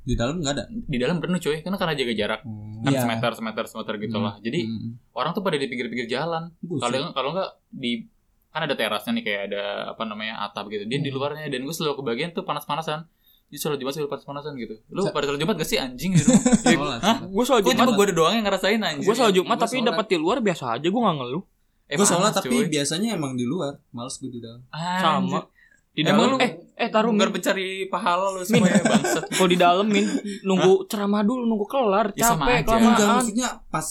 [0.00, 0.64] Di dalam nggak ada.
[0.70, 1.58] di dalam penuh cuy.
[1.60, 2.40] Karena karena jaga jarak.
[2.80, 3.00] Kan Iya.
[3.02, 4.96] semeter semeter semeter gitu lah jadi Hmm.
[5.12, 6.54] orang tuh pada di pinggir-pinggir jalan.
[6.54, 8.06] Kalau kalau nggak di
[8.50, 10.86] kan ada terasnya nih kayak ada apa namanya atap gitu.
[10.86, 13.10] Dia di luarnya dan gue selalu kebagian tuh panas-panasan
[13.50, 16.42] jadi selalu Jumat selalu panas-panasan gitu lu pada selalu Jumat gak sih anjing di rumah
[16.56, 17.16] Sholat, Hah?
[17.18, 17.28] sholat.
[17.28, 19.88] Gue sholat Gue Jumat, cuma gue doang yang ngerasain anjing gue sholat Jumat tapi sholat.
[19.90, 21.44] dapat di luar biasa aja gue nggak ngeluh.
[21.84, 23.74] Eh, Gue sholat tapi biasanya emang di luar.
[23.90, 24.62] Males gue di dalam.
[24.70, 25.42] Sama.
[25.90, 27.34] Di Emang dalam lu- eh eh taruh Biar min.
[27.34, 29.26] mencari pahala lu semuanya bangsat.
[29.34, 30.06] Kalau di dalemin
[30.40, 32.70] nunggu ceramah dulu nunggu kelar Ya, sama capek aja.
[32.72, 33.86] Enggak kelamaan maksudnya pas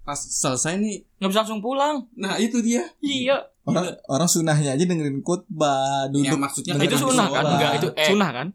[0.00, 1.02] pas selesai nih.
[1.18, 2.06] nggak bisa langsung pulang.
[2.14, 2.86] Nah, itu dia.
[3.00, 3.50] Iya.
[3.60, 6.38] Orang orang sunahnya aja dengerin khotbah, Ya duduk.
[6.38, 7.34] maksudnya Nah, itu sunnah kan?
[7.36, 7.50] sholat.
[7.52, 8.46] Enggak, itu eh Sunnah kan?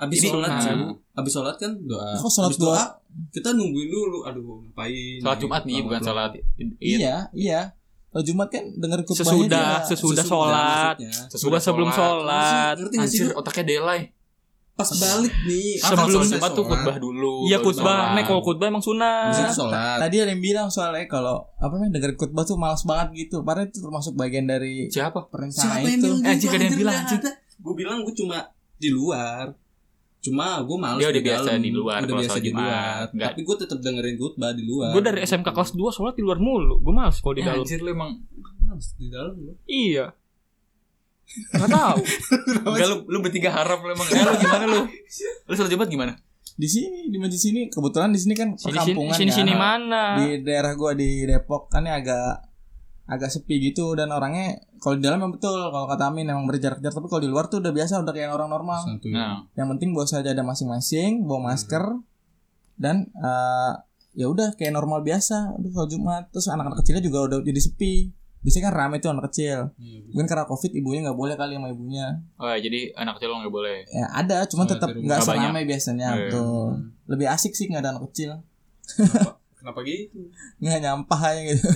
[0.00, 0.64] Habis Ini sholat sunnah.
[0.64, 0.80] cuy.
[1.12, 2.08] Habis sholat kan doa.
[2.16, 2.82] Kok sholat Habis doa?
[3.28, 4.18] Kita nungguin dulu.
[4.24, 5.20] Aduh, ngapain?
[5.20, 6.30] sholat Jumat nih bukan sholat.
[6.78, 7.60] Iya, iya.
[8.08, 10.94] Kalau Jumat kan denger khutbahnya Sesudah, dia- sesudah sholat.
[10.98, 11.46] maksudnya.
[11.46, 12.74] Gua sebelum sholat.
[12.74, 14.00] Ngerti gak sih otaknya delay.
[14.72, 15.76] Pas balik nih.
[15.76, 17.44] Sebelum Jumat tuh khutbah dulu.
[17.44, 18.16] Iya khutbah, sholat.
[18.16, 19.30] nek kalau khutbah emang sholat.
[20.00, 23.44] Tadi ada yang bilang soalnya kalau apa namanya denger khutbah tuh malas banget gitu.
[23.44, 25.28] Padahal itu termasuk bagian dari Siapa?
[25.28, 26.08] perencanaan Siapa yang itu.
[26.08, 26.96] bilang Eh, anjing, ada yang bilang.
[27.60, 28.38] Gue bilang gue cuma
[28.74, 29.52] di luar.
[30.20, 31.62] Cuma gue males Dia udah di biasa dalam.
[31.62, 33.00] di luar Udah biasa di luar.
[33.08, 33.30] Nggak.
[33.30, 34.90] Tapi gue tetap dengerin khutbah di luar.
[34.90, 36.76] Gue dari SMK kelas 2 sholat di luar mulu.
[36.78, 37.62] Gue males kalau di Ya, dalam.
[37.62, 38.12] anjir lu emang
[38.60, 39.54] Males di dalam gua.
[39.64, 40.06] Iya.
[41.52, 41.98] Gak tahu.
[42.68, 44.06] Enggak lu lu bertiga harap lu emang.
[44.06, 44.80] Ya, lu gimana lu?
[45.46, 46.12] Lu sholat Jumat gimana?
[46.52, 49.38] Di sini di masjid sini kebetulan di sini kan Sini sini perkampungan sini, kan.
[49.38, 50.02] sini mana?
[50.18, 52.49] Di daerah gua di Depok kan ya agak
[53.10, 56.94] agak sepi gitu dan orangnya kalau di dalam memang betul kalau kata Amin emang berjarak-jarak
[56.94, 58.78] tapi kalau di luar tuh udah biasa udah kayak orang normal.
[58.80, 59.10] Santuy.
[59.10, 61.82] Nah, Yang penting bawa saja ada masing-masing, bawa masker
[62.76, 63.72] dan eh,
[64.12, 65.52] ya udah kayak normal biasa.
[65.52, 67.94] Aduh kalau Jumat terus anak-anak kecilnya juga udah jadi sepi.
[68.40, 69.68] Biasanya kan rame tuh anak kecil.
[69.76, 72.24] Iya, Mungkin karena covid ibunya nggak boleh kali sama ibunya.
[72.36, 73.84] oh, jadi anak kecil nggak boleh.
[73.86, 75.04] Ya ada, cuman Oh, tetap di rumah.
[75.04, 76.30] nggak seramai biasanya Oh, iya.
[76.30, 76.64] tuh.
[77.04, 78.40] Lebih asik sih nggak ada anak kecil.
[79.52, 80.32] Kenapa gitu?
[80.56, 81.68] Nggak nyampah aja gitu.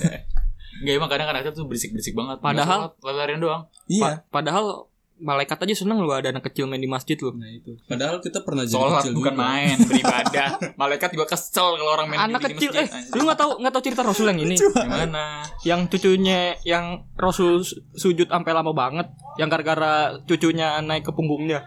[0.77, 2.37] Enggak emang kadang anak kecil tuh berisik-berisik banget.
[2.39, 3.61] Padahal- larian doang.
[3.85, 4.19] iya.
[4.19, 7.31] Pa- padahal malaikat aja seneng lu ada anak kecil main di masjid lu.
[7.31, 7.71] Nah itu.
[7.85, 9.41] Padahal kita pernah jadi Sholat kecil bukan juga.
[9.41, 10.49] main, beribadah.
[10.81, 13.51] Malaikat juga kesel kalau orang main Anak di- di kecil masjid, eh lu nggak tahu
[13.57, 14.55] nggak tahu cerita Rasul yang ini?
[14.59, 15.23] Gimana?
[15.63, 21.63] Yang cucunya yang Rasul su- sujud sampai lama banget yang gara-gara cucunya naik ke punggungnya.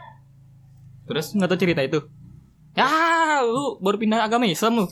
[1.04, 2.04] Terus Nggak tahu cerita itu?
[2.78, 2.90] Ya,
[3.42, 4.84] lu baru pindah agama Islam lu.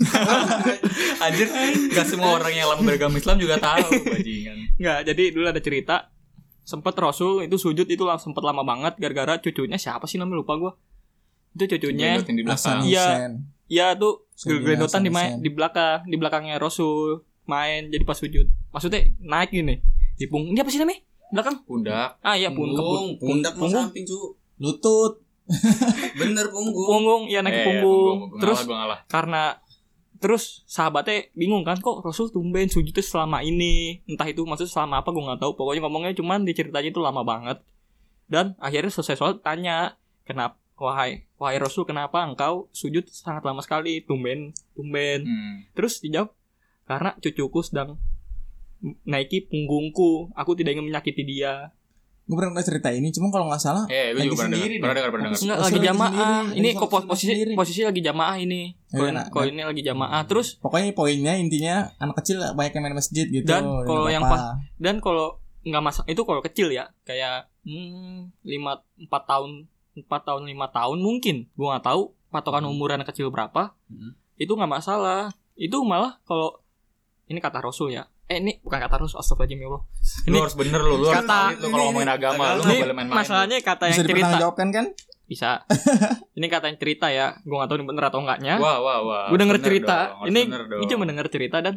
[1.24, 1.46] anjir
[1.88, 4.56] gak semua orang yang lama beragama Islam juga tahu bajingan.
[4.74, 5.96] Nggak, jadi dulu ada cerita
[6.60, 10.54] sempet Rasul itu sujud itu lah sempet lama banget gara-gara cucunya siapa sih namanya lupa
[10.56, 10.72] gua.
[11.52, 12.18] Itu cucunya
[12.82, 13.06] Iya.
[13.06, 13.32] Hussein.
[13.66, 18.44] ya tuh gelendotan di di belakang di belakangnya Rasul main jadi pas sujud.
[18.68, 19.78] Maksudnya naik gini.
[20.14, 20.52] Di punggung.
[20.52, 21.00] Ini apa sih namanya?
[21.28, 21.56] Belakang.
[21.62, 22.18] Pundak.
[22.20, 23.86] Ah iya pun ke Punggung, pun- pundak mau punggung.
[23.86, 24.34] samping cu.
[24.56, 25.22] Lutut.
[26.18, 26.86] Bener punggung.
[26.86, 28.16] Punggung, ya naik Eh, punggung.
[28.28, 28.98] gua Terus ngalah, gua ngalah.
[29.06, 29.42] karena
[30.16, 35.12] terus sahabatnya bingung kan kok Rasul tumben sujudnya selama ini entah itu maksud selama apa
[35.12, 37.60] gue nggak tahu pokoknya ngomongnya cuman diceritanya itu lama banget
[38.26, 44.00] dan akhirnya selesai sholat tanya kenapa wahai wahai Rasul kenapa engkau sujud sangat lama sekali
[44.00, 45.68] tumben tumben Hmm.
[45.72, 46.32] terus dijawab
[46.82, 48.00] karena cucuku sedang
[49.02, 51.76] naiki punggungku aku tidak ingin menyakiti dia
[52.26, 54.46] Gue pernah cerita ini, cuma kalau nggak salah Eh, gue Lagi juga dengar.
[54.50, 55.38] sendiri Pernah dengar, pernah dengar.
[55.38, 56.10] Rasul lagi jamaah
[56.42, 57.52] sendiri, ini kok posisi sendiri.
[57.54, 62.18] posisi lagi jamaah ini Ya, koin nah, koinnya lagi jamaah terus pokoknya poinnya intinya anak
[62.18, 63.44] kecil banyak yang main masjid gitu.
[63.44, 64.58] Dan nggak kalau yang apa-apa.
[64.76, 65.26] dan kalau
[65.62, 69.50] nggak masak itu kalau kecil ya kayak hmm, lima empat tahun
[69.96, 72.72] empat tahun lima tahun mungkin gua nggak tahu patokan Hmm.
[72.72, 74.18] umur anak kecil berapa Hmm.
[74.34, 76.58] itu nggak masalah itu malah kalau
[77.24, 79.82] ini kata Rasul ya eh ini bukan kata Rasul astagfirullahaladzim ya Allah.
[79.82, 82.82] Lu Ini harus bener lu, lu harus kata- itu kalau ngomongin agama, lu ini gak
[82.82, 83.16] boleh main-main.
[83.16, 84.10] masalahnya kata yang bisa cerita.
[84.10, 84.86] dipertanggungjawabkan kan?
[85.26, 85.50] bisa.
[86.38, 88.54] Ini kata yang cerita ya gua nggak tahu ini bener atau enggaknya.
[88.56, 89.24] Wah, wah, wah.
[89.26, 89.96] gue denger cerita.
[90.08, 90.40] dong, harus ini
[90.76, 91.74] ini cuma denger cerita dan.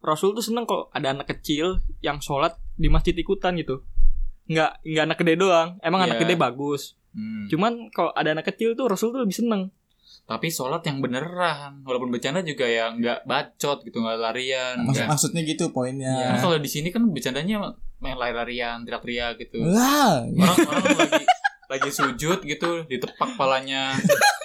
[0.00, 3.84] Rasul tuh seneng kok ada anak kecil yang sholat di masjid ikutan gitu.
[4.46, 5.76] Nggak nggak anak gede doang.
[5.80, 6.22] Emang anak Iya.
[6.22, 6.96] gede bagus.
[7.10, 7.46] Hmm.
[7.46, 9.70] cuman kalau ada anak kecil tuh Rasul tuh lebih seneng
[10.22, 14.80] Tapi sholat yang beneran, walaupun bercanda juga ya nggak bacot gitu, nggak larian.
[14.80, 16.14] Maksud, nggak- maksudnya gitu poinnya.
[16.14, 19.60] Karena kalau di sini kan bercandanya main lari-larian, teriak-teriak gitu.
[19.60, 21.24] Wah, Orang orang lagi
[21.64, 23.96] lagi sujud gitu, ditepak palanya.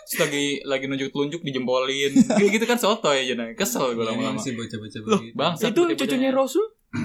[0.03, 2.12] Terus lagi lagi nunjuk telunjuk dijempolin.
[2.17, 4.36] Kayak gitu kan soto ya jadi kesel gue Ini lama-lama.
[4.36, 5.36] masih bocah-bocah Loh, begitu.
[5.36, 6.65] Bang, itu cucunya Rasul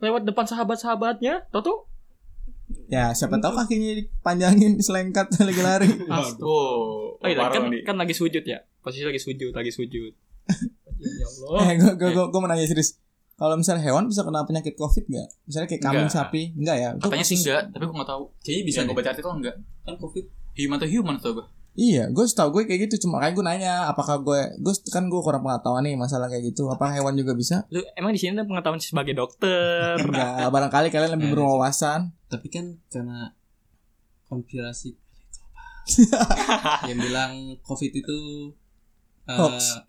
[0.00, 1.78] lewat depan sahabat-sahabatnya tau tuh
[2.90, 5.88] ya siapa tahu kakinya dipanjangin selengkat lagi lari.
[6.40, 10.12] Oh, oh, iya, kan, kan lagi sujud ya posisi lagi sujud lagi sujud
[11.04, 13.00] ya Allah Eh, gue gue gue gue mau nanya serius.
[13.34, 15.28] Kalau misalnya hewan bisa kena penyakit covid nggak?
[15.50, 16.88] Misalnya kayak kambing, sapi, enggak ya?
[16.94, 18.22] Itu Katanya sih enggak, tapi gue nggak tahu.
[18.46, 19.56] Kayaknya bisa Bisa gue baca artikel enggak.
[19.82, 20.24] Kan covid.
[20.54, 21.46] Human to human tau gue.
[21.74, 23.02] Iya, gue setahu gue kayak gitu.
[23.02, 26.66] Cuma kayak gue nanya, apakah gue, gue kan gue kurang pengetahuan nih masalah kayak gitu.
[26.66, 27.66] Apa hewan juga bisa?
[27.68, 31.32] lu emang di sini ada pengetahuan sebagai dokter Enggak, barangkali kalian lebih Eh.
[31.32, 32.14] berwawasan.
[32.24, 33.34] Tapi kan karena
[34.24, 34.94] konspirasi
[36.88, 38.18] yang bilang covid itu
[39.24, 39.82] eh, Hoax.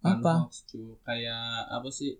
[0.00, 0.46] Apa?
[0.46, 0.64] hoax,
[1.02, 2.14] kayak apa sih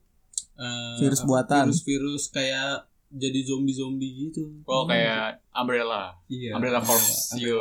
[0.55, 1.67] Eh, Virus apa, buatan.
[1.67, 6.15] virus-virus kayak jadi zombie-zombie gitu Oh kayak umbrella.
[6.27, 7.35] iya Umbrella Corps.
[7.35, 7.59] Iya.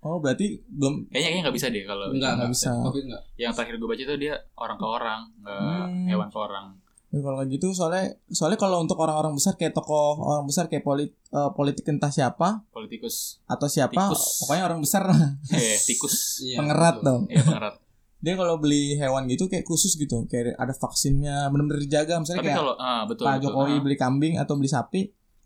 [0.00, 2.70] Oh, berarti belum Kayaknya kayaknya nggak bisa deh kalau enggak nggak enggak bisa.
[2.80, 6.06] covid enggak yang terakhir gue baca itu dia orang ke orang, nggak Hmm.
[6.06, 6.66] hewan ke orang.
[7.06, 10.80] Ya, kalau kayak gitu soalnya soalnya kalau untuk orang-orang besar kayak tokoh orang besar kayak
[10.80, 14.40] polit, eh, politik entah siapa Politikus, atau siapa Tikus.
[14.40, 15.20] pokoknya orang besar lah
[15.52, 17.26] eh tikus, Iya, pengerat dong.
[17.26, 17.74] ya pengerat.
[18.22, 22.48] dia kalau beli hewan gitu kayak khusus gitu kayak ada vaksinnya benar-benar dijaga misalnya Tapi
[22.48, 23.44] kayak kalau ah betul Pak betul.
[23.48, 23.80] Jokowi Ah.
[23.82, 25.00] beli kambing atau beli sapi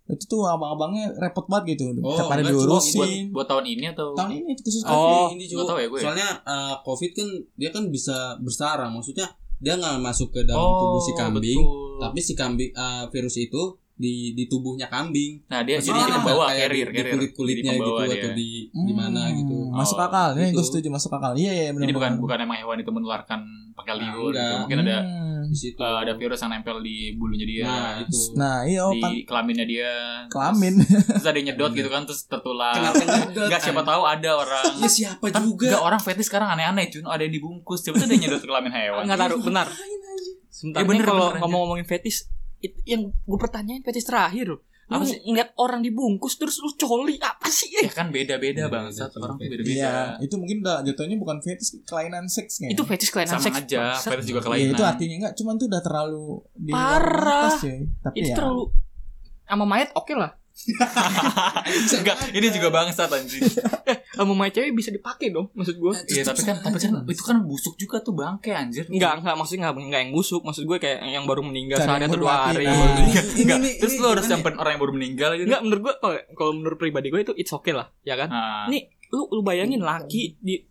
[0.05, 3.85] itu tuh abang-abangnya repot banget gitu Oh, tiap hari cuma buat, diurusin buat tahun ini
[3.97, 5.97] atau tahun ini khusus Oh, ini juga tahu ya gue.
[5.97, 6.03] ya.
[6.05, 9.33] soalnya uh, covid kan dia kan bisa bersarang maksudnya
[9.65, 11.97] dia nggak masuk ke dalam oh, tubuh si kambing betul.
[12.05, 13.63] tapi si kambing uh, virus itu
[13.97, 17.63] di di tubuhnya kambing Nah, dia jadi ada pembawa kayak carrier, di, di kulit kulitnya
[17.65, 18.35] Jadi gitu pembawa atau dia.
[18.35, 20.51] di di mana Hmm, gitu masuk Oh, akal ini gitu.
[20.53, 23.41] gue setuju masuk akal iya iya benar Jadi bukan bukan emang hewan itu menularkan
[23.73, 24.35] pakai Nah, liur gitu.
[24.37, 24.59] enggak.
[24.61, 24.97] Mungkin ada
[25.45, 27.65] di situ eh, ada virus yang nempel di bulunya dia.
[27.65, 29.93] nah itu nah iya oh, di kelaminnya dia.
[30.27, 32.75] kelamin Terus, terus ada yang nyedot gitu kan terus tertular.
[33.31, 34.65] Enggak siapa tahu ada orang.
[34.77, 36.99] ya siapa Kan juga enggak orang fetis sekarang aneh-aneh cuy.
[37.01, 37.79] Ada yang dibungkus.
[37.81, 39.03] Coba tuh dia nyedot ke kelamin hewan.
[39.05, 39.67] Enggak taruh, benar.
[40.49, 42.27] Sebentar Eh, nih bener, kalau ngomong-ngomongin fetis
[42.65, 44.49] itu yang gue pertanyain fetis terakhir.
[44.51, 45.17] Lu Apa sih?
[45.19, 47.73] ngeliat orang dibungkus terus lu coli apa sih?
[47.75, 49.09] Ya kan beda-beda Beda-beda bangsat.
[49.09, 49.53] sih, Orang tuh fetis.
[49.55, 49.73] beda-beda.
[49.75, 53.57] iya itu mungkin udah jatuhnya bukan fetis kelainan seks kayaknya itu fetis kelainan Sama seks.
[53.63, 54.11] aja, bangsat.
[54.11, 54.73] fetis juga Iya kelainan.
[54.73, 56.25] itu artinya enggak cuman tuh udah terlalu
[56.55, 57.53] di Parah.
[57.55, 57.77] cuy.
[57.99, 58.63] tapi Itu ya terlalu
[59.45, 60.31] sama mayat oke lah.
[61.99, 63.43] Enggak, ini juga bangsat anjing.
[64.17, 65.93] Sama mayat cewek bisa dipakai dong maksud gue.
[66.09, 68.87] Iya, tapi kan tapi kan itu kan busuk juga tuh bangke anjir.
[68.87, 72.19] Enggak, enggak maksudnya enggak, enggak yang busuk, maksud gue kayak yang baru meninggal sehari atau
[72.19, 72.65] dua hari.
[72.71, 72.95] nah.
[73.35, 74.31] Enggak, terus lu harus ya?
[74.39, 75.47] nyamperin orang yang baru meninggal gitu.
[75.51, 75.95] Enggak, menurut gue
[76.33, 78.31] kalau- menurut pribadi gue itu it's okay lah, ya kan?
[78.31, 80.63] Nah, Nih, lu lu bayangin laki di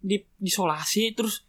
[0.00, 1.44] di disolasi terus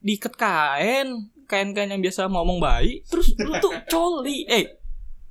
[0.00, 4.48] diikat kain, kain-kain yang biasa ngomong bayi, terus lu tuh coli.
[4.48, 4.83] Eh,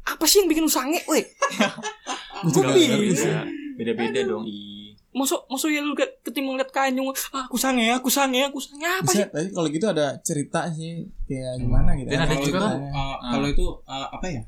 [0.04, 1.24] apa sih yang bikin lu sange, weh?
[2.54, 3.02] Gue bingung.
[3.08, 3.48] beda.
[3.80, 4.44] Beda-beda dong.
[4.46, 5.00] Ih.
[5.13, 7.06] Masuk masuk ya lu ketimbang liat kain yang
[7.38, 9.22] ah, aku sange, aku sange, aku sange apa sih?
[9.22, 12.66] bisa tapi kalau gitu ada cerita sih kayak gimana gitu Dan ada kalau juga itu,
[12.66, 13.18] kan, uh, ah.
[13.30, 14.42] kalau itu uh, apa ya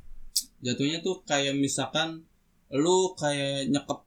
[0.65, 2.25] jatuhnya tuh kayak misalkan
[2.73, 3.99] lu kayak nyekep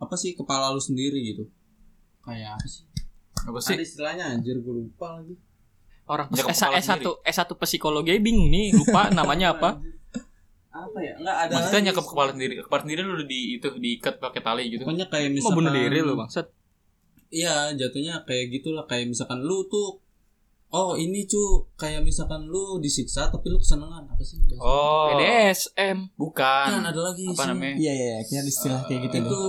[0.00, 1.44] apa sih kepala lu sendiri gitu
[2.24, 2.88] kayak apa sih
[3.44, 3.76] Apa sih?
[3.76, 5.36] ada istilahnya anjir gue lupa lagi
[6.06, 9.82] Orang Nyekap S, kepala S1 S1 psikologi bingung nih, lupa namanya apa.
[10.78, 11.98] apa ya enggak ada Maksudnya sih.
[11.98, 12.52] kepala sendiri.
[12.58, 14.82] Kepala sendiri lu di itu diikat pakai tali gitu.
[14.82, 16.46] pokoknya kayak Mau misalkan bunuh diri lu, bangsat.
[17.28, 19.98] iya jatuhnya kayak gitulah kayak misalkan lu tuh
[20.68, 21.42] oh ini cu
[21.74, 24.60] kayak misalkan lu disiksa tapi lu kesenangan apa sih bahasa?
[24.60, 25.98] Oh, BDSM.
[26.14, 26.66] bukan.
[26.68, 27.48] kan ada lagi Apa sih.
[27.48, 27.76] namanya?
[27.76, 29.42] iya iya iya kayak istilah kayak gitu itu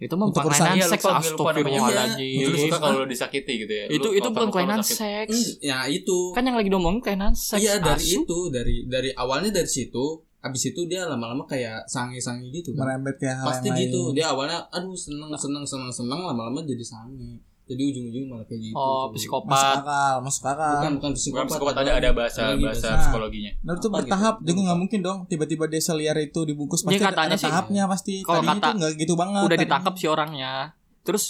[0.00, 1.36] Itu mah bukan kelainan Iya, seks lupa, lupa namanya.
[1.52, 2.32] astagfirullahaladzim.
[2.34, 3.84] Itu lu suka kalau disakiti gitu ya.
[3.90, 5.38] itu Lu itu bukan kelainan seks.
[5.60, 7.60] ya itu Kan yang lagi diomongin kelainan seks.
[7.60, 8.24] iya dari asu.
[8.24, 13.16] itu dari dari awalnya dari situ abis itu dia lama-lama kayak sange-sange gitu kan merembet
[13.16, 16.80] ke hal pasti yang lain gitu dia awalnya aduh seneng seneng seneng seneng lama-lama jadi
[16.80, 19.14] sange jadi ujung-ujung malah kayak gitu Oh, tuh.
[19.14, 19.76] masuk psikopat.
[19.78, 23.00] akal masuk akal bukan bukan Bukan psikopat, psikopat ada ada bahasa lagi bahasa bahasa.
[23.00, 23.52] psikologinya.
[23.60, 24.46] Nah itu bertahap gitu?
[24.48, 27.46] juga nggak mungkin dong tiba-tiba dia seliar itu dibungkus Dia pasti ada, katanya ada sih,
[27.46, 30.52] tahapnya pasti kalau kata- tuh nggak gitu banget Udah ditangkap si orangnya.
[31.00, 31.24] Terus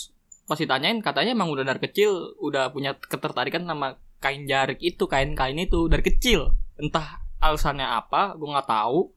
[0.46, 5.56] pas ditanyain katanya emang udah dari kecil udah punya ketertarikan sama kain jarik itu, kain-kain
[5.56, 6.56] itu dari kecil.
[6.74, 9.10] Entah alasannya apa, gue nggak tahu.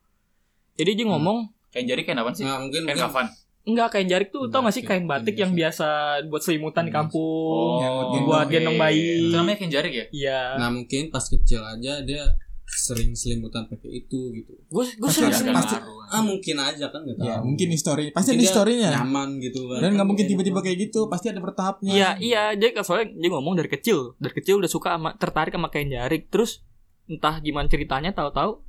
[0.74, 2.44] Jadi dia ngomong Kayak jari kayak apa sih?
[2.44, 3.28] nah mungkin mungkin kafan.
[3.64, 6.20] Enggak kain jarik tuh tau gak sih kain batik kain yang biasa.
[6.26, 7.00] buat selimutan di Hmm.
[7.02, 9.30] kampung Yang buat gendong bayi.
[9.30, 10.06] Itu namanya kain jarik ya?
[10.10, 10.42] Iya.
[10.58, 12.24] nah mungkin pas kecil aja dia
[12.66, 15.78] sering selimutan pakai itu gitu Gue gue sering pasti-
[16.10, 19.62] ah mungkin aja kan nggak tahu ya mungkin histori pasti Mungkin ada historinya nyaman gitu
[19.68, 23.30] kan dan nggak mungkin tiba-tiba kayak gitu pasti ada bertahapnya Iya iya dia soalnya dia
[23.30, 26.66] ngomong dari kecil dari kecil udah suka sama tertarik sama kain jarik terus
[27.06, 28.60] entah gimana ceritanya tahu-tahu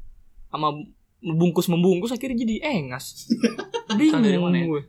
[0.48, 0.68] sama
[1.18, 3.26] membungkus membungkus akhirnya jadi engas
[3.88, 4.66] dari bingung mana ya?
[4.68, 4.82] gue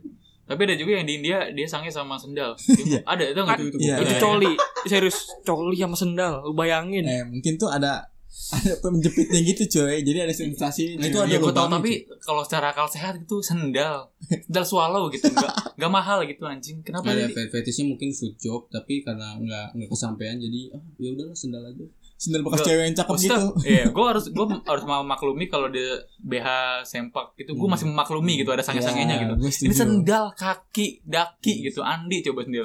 [0.46, 2.54] Tapi ada juga yang di India dia sange sama sendal.
[2.80, 3.02] Iya.
[3.02, 3.58] ada itu enggak?
[3.58, 4.20] itu itu Iya, itu iya.
[4.20, 4.52] coli
[4.84, 8.06] serius coli sama sendal lu bayangin eh mungkin tuh ada
[8.52, 12.42] ada penjepitnya gitu coy jadi ada sensasi Nah, itu ada Iya, gue tau tapi kalau
[12.42, 16.78] secara akal sehat itu sendal, sendal swallow gitu, enggak enggak mahal gitu anjing.
[16.80, 17.32] Kenapa ada jadi?
[17.32, 21.64] fet- fetishnya mungkin food job tapi karena nggak nggak kesampaian jadi ah ya udahlah sendal
[21.64, 25.68] aja sendal bekas cewek yang cakep Maksudnya, gitu Iya, gue harus gue harus memaklumi kalau
[25.68, 26.48] dia BH
[26.88, 29.68] sempak itu gue masih memaklumi gitu ada sange-sangenya Ya, gitu.
[29.68, 31.84] Ini sendal kaki daki gitu.
[31.84, 32.64] Andi coba sendal.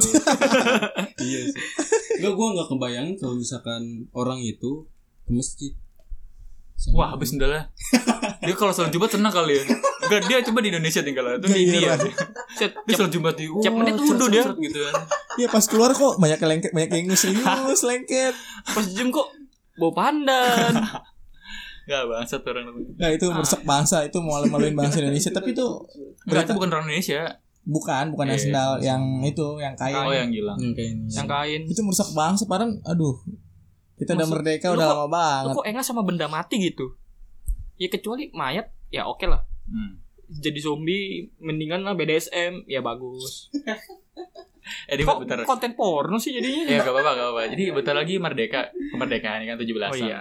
[1.27, 1.63] iya sih
[2.21, 4.87] nggak gue nggak kebayangin kalau misalkan orang itu
[5.27, 5.71] ke masjid
[6.97, 7.69] Wah, habis sendalnya.
[8.41, 9.69] Dia kalau sholat Jumat senang kali ya.
[10.01, 11.93] Enggak, dia coba di Indonesia tinggal itu di India.
[11.93, 11.99] Giliran.
[12.57, 14.43] Set, Dia sholat Jumat di tiap wah, menit ceret, dia.
[14.49, 14.93] gitu kan.
[15.37, 17.23] Iya pas keluar kok banyak lengket banyak yang ingus
[17.85, 18.33] lengket
[18.65, 19.29] pas jam kok
[19.82, 20.74] bau pandan
[21.82, 22.70] Enggak bangsat orang.
[22.94, 25.32] nah itu merusak bangsa itu mau maluin bangsa Indonesia.
[25.32, 25.65] Tapi itu
[26.24, 27.22] Enggak, itu bukan orang Indonesia.
[27.62, 29.94] bukan bukan yang Iya, sendal yang itu yang kain.
[29.96, 30.58] Oh, yang gilang.
[30.58, 31.62] yang kayak ini yang kain.
[31.65, 33.17] Itu merusak bangsa padahal aduh.
[33.96, 35.13] Kita udah Maksud- merdeka lu udah kok- lama lu
[35.44, 36.86] banget kok enggak sama benda mati gitu?
[37.76, 39.41] Ya kecuali mayat ya oke lah.
[39.63, 40.02] Hmm.
[40.32, 41.04] jadi zombie
[41.38, 43.52] mendingan lah BDSM ya bagus
[44.86, 45.38] Eh, di Kok bentar.
[45.43, 46.63] konten porno sih jadinya?
[46.65, 47.41] Ya gak apa-apa, gak apa-apa.
[47.49, 50.19] Jadi bentar lagi merdeka, kemerdekaan ini kan 17 Oh iya.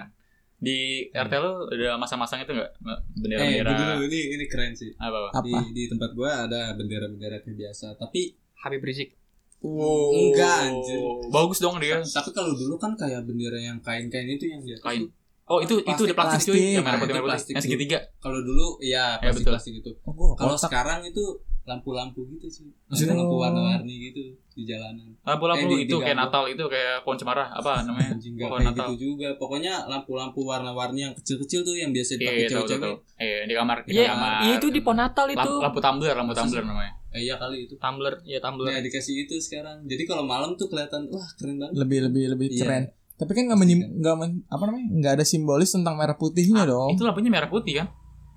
[0.55, 0.77] Di
[1.09, 2.69] RT lo udah masang-masang itu enggak?
[2.69, 3.71] Eh, Bendera-bendera.
[3.73, 4.93] dulu ini ini keren sih.
[4.95, 5.41] apa, apa?
[5.41, 9.17] Di, di tempat gua ada bendera-bendera kayak biasa, tapi Habib Rizik.
[9.59, 10.09] Wow.
[10.11, 10.97] Enggak, anjir.
[11.27, 11.97] Bagus dong dia.
[11.99, 15.05] tapi kalau dulu kan kayak bendera yang kain-kain itu yang di atas Kain.
[15.43, 16.53] Oh, itu itu udah plastik, cuy.
[16.53, 16.71] Plastik.
[16.71, 17.27] Yang merah putih merah putih.
[17.27, 17.99] plastik Yang segitiga.
[18.17, 19.51] Kalau dulu ya Ya, betul.
[19.51, 19.91] plastik-plastik itu.
[20.03, 21.23] Oh, Kalau sekarang itu
[21.71, 22.67] lampu-lampu gitu sih.
[22.85, 23.15] Maksudnya?
[23.15, 25.15] lampu warna-warni gitu di jalanan.
[25.21, 26.17] Lampu-lampu Eh, itu di kayak.
[26.17, 28.11] Natal itu kayak pohon cemara apa namanya?
[28.37, 28.87] Pohon kayak Natal.
[28.89, 29.27] gitu juga.
[29.35, 32.59] Pokoknya lampu-lampu warna-warni yang kecil-kecil tuh yang biasa Iya, dipakai iya, tahu.
[32.61, 32.95] cewek-cewek.
[33.17, 34.31] Iya, di kamar, di Iya, kamar.
[34.41, 35.39] iya itu di pohon Natal itu.
[35.39, 36.91] Lampu, lampu tumbler, lampu tumbler namanya.
[37.09, 37.75] Eh, iya kali itu.
[37.75, 38.71] Tumbler, ya Tumbler.
[38.71, 39.83] Ya dikasih itu sekarang.
[39.83, 41.75] Jadi kalau malam tuh kelihatan wah keren banget.
[41.77, 42.59] lebih lebih lebih Iya.
[42.61, 42.83] keren.
[43.13, 46.89] Tapi kan nggak menyim, nggak men- apa namanya nggak ada simbolis tentang merah putihnya dong.
[46.89, 47.87] Itu lampunya merah putih kan?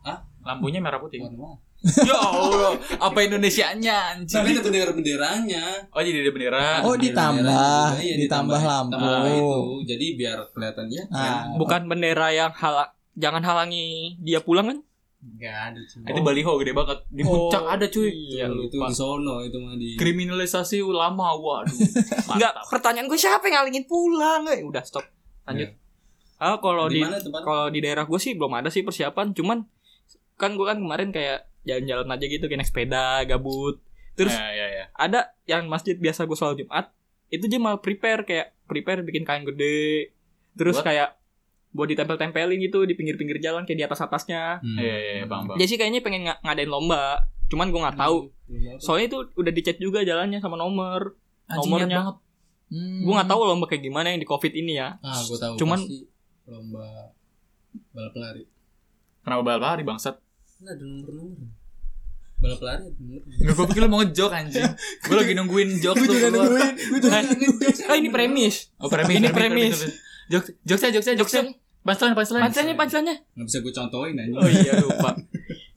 [0.02, 0.18] Hah?
[0.44, 1.18] Lampunya merah putih.
[1.18, 1.56] Warna-warni.
[2.08, 4.32] ya Allah, apa Indonesianya anjing?
[4.32, 5.64] Tapi ada bendera-benderanya.
[5.92, 6.64] Oh, jadi ada bendera.
[6.80, 7.44] Oh, Bendera ditambah,
[7.92, 8.92] juga, iya, ditambah lampu.
[8.96, 9.60] Tambah itu.
[9.84, 11.02] Jadi biar kelihatan ya.
[11.08, 11.20] Ah.
[11.44, 11.60] keren.
[11.60, 12.74] Bukan bendera yang hal
[13.14, 14.78] jangan halangi dia pulang kan?
[15.24, 16.00] Enggak ada cuy.
[16.04, 16.98] Itu baliho gede banget.
[17.08, 18.08] Di Oh, puncak ada cuy.
[18.12, 21.72] iya, itu di sono itu mah di Kriminalisasi ulama, waduh.
[22.36, 24.44] Enggak, pertanyaan gue siapa yang ngalingin pulang?
[24.52, 25.04] Eh, udah stop.
[25.48, 25.72] Lanjut.
[26.36, 29.64] Ah, kalau di di kalau di daerah gue sih belum ada sih persiapan, cuman
[30.36, 33.80] kan gue kan kemarin kayak jalan-jalan aja gitu kayak naik sepeda, gabut.
[34.14, 34.84] Terus Ya, ya, ya.
[34.94, 36.94] ada yang masjid biasa gue sholat Jumat,
[37.28, 40.14] itu dia malah prepare kayak prepare bikin kain gede.
[40.54, 40.86] Terus Buat?
[40.86, 41.08] kayak
[41.74, 44.62] buat ditempel-tempelin gitu di pinggir-pinggir jalan kayak di atas-atasnya.
[44.62, 44.78] Hmm.
[44.78, 45.58] Iya, iya, iya, paham, paham.
[45.58, 47.26] Jadi sih kayaknya pengen nga- ngadain lomba.
[47.50, 48.30] Cuman gue nggak tahu.
[48.30, 48.78] Apa.
[48.78, 51.18] Soalnya itu udah dicek juga jalannya sama nomor.
[51.44, 51.98] Anjing, nomornya.
[51.98, 52.16] banget.
[52.70, 53.00] Hmm.
[53.02, 54.96] Gue nggak tahu lomba kayak gimana yang di covid ini ya.
[55.02, 55.54] Ah, gue tahu.
[55.58, 55.98] Cuman- pasti
[56.46, 56.86] lomba
[57.90, 58.42] balap lari.
[59.20, 60.14] Kenapa balap lari bangsat?
[60.54, 61.48] Kan ada nomor-nomor.
[62.36, 63.20] Balap lari ada nomor.
[63.24, 64.70] Enggak gue pikir lu mau ngejok anjing.
[65.04, 66.44] Gue lagi nungguin jok Gue tuh juga keluar.
[66.46, 67.74] nungguin, gue juga nungguin.
[67.84, 68.54] Ah ini premis.
[68.76, 69.76] Oh, premis, Ini premis.
[70.26, 71.42] Jok, jokesnya, jokesnya, jokesnya.
[71.84, 72.42] Punchline, punchline.
[72.42, 73.16] Pancelannya pancelannya.
[73.34, 74.32] Nggak bisa gue contohin aja.
[74.34, 75.10] Oh iya lupa.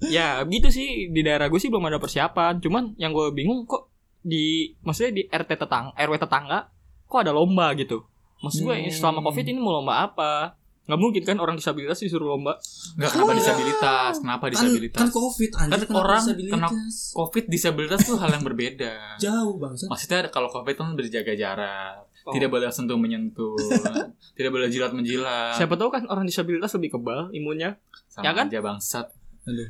[0.08, 2.60] ya gitu sih di daerah gue sih belum ada persiapan.
[2.60, 6.72] Cuman yang gue bingung kok di maksudnya di RT tetangga, RW tetangga
[7.04, 8.04] kok ada lomba gitu.
[8.40, 8.88] Maksud gue Hmm.
[8.88, 10.56] selama covid ini mau lomba apa?
[10.88, 12.56] Nggak mungkin kan orang disabilitas disuruh lomba.
[12.96, 14.14] Enggak kenapa disabilitas?
[14.18, 14.98] Kenapa Kan, disabilitas?
[14.98, 16.56] kan covid anjir Kan kenapa orang disabilitas?
[16.56, 16.74] kena-
[17.14, 18.94] Covid disabilitas tuh hal yang berbeda.
[19.24, 19.84] jauh bangsa.
[19.86, 22.32] Maksudnya kalau Covid kan berjaga jarak, Oh.
[22.32, 23.56] tidak boleh sentuh menyentuh,
[24.36, 25.56] tidak boleh jilat menjilat.
[25.56, 27.80] Siapa tahu kan orang disabilitas lebih kebal imunnya.
[28.08, 28.48] Sama Ya kan?
[28.48, 29.08] aja bangsat.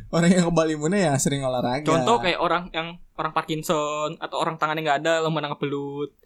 [0.10, 1.86] Orang yang kebal imunnya yang sering olahraga.
[1.86, 6.16] Contoh kayak orang yang orang Parkinson atau orang tangannya nggak ada lomba nangkap belut.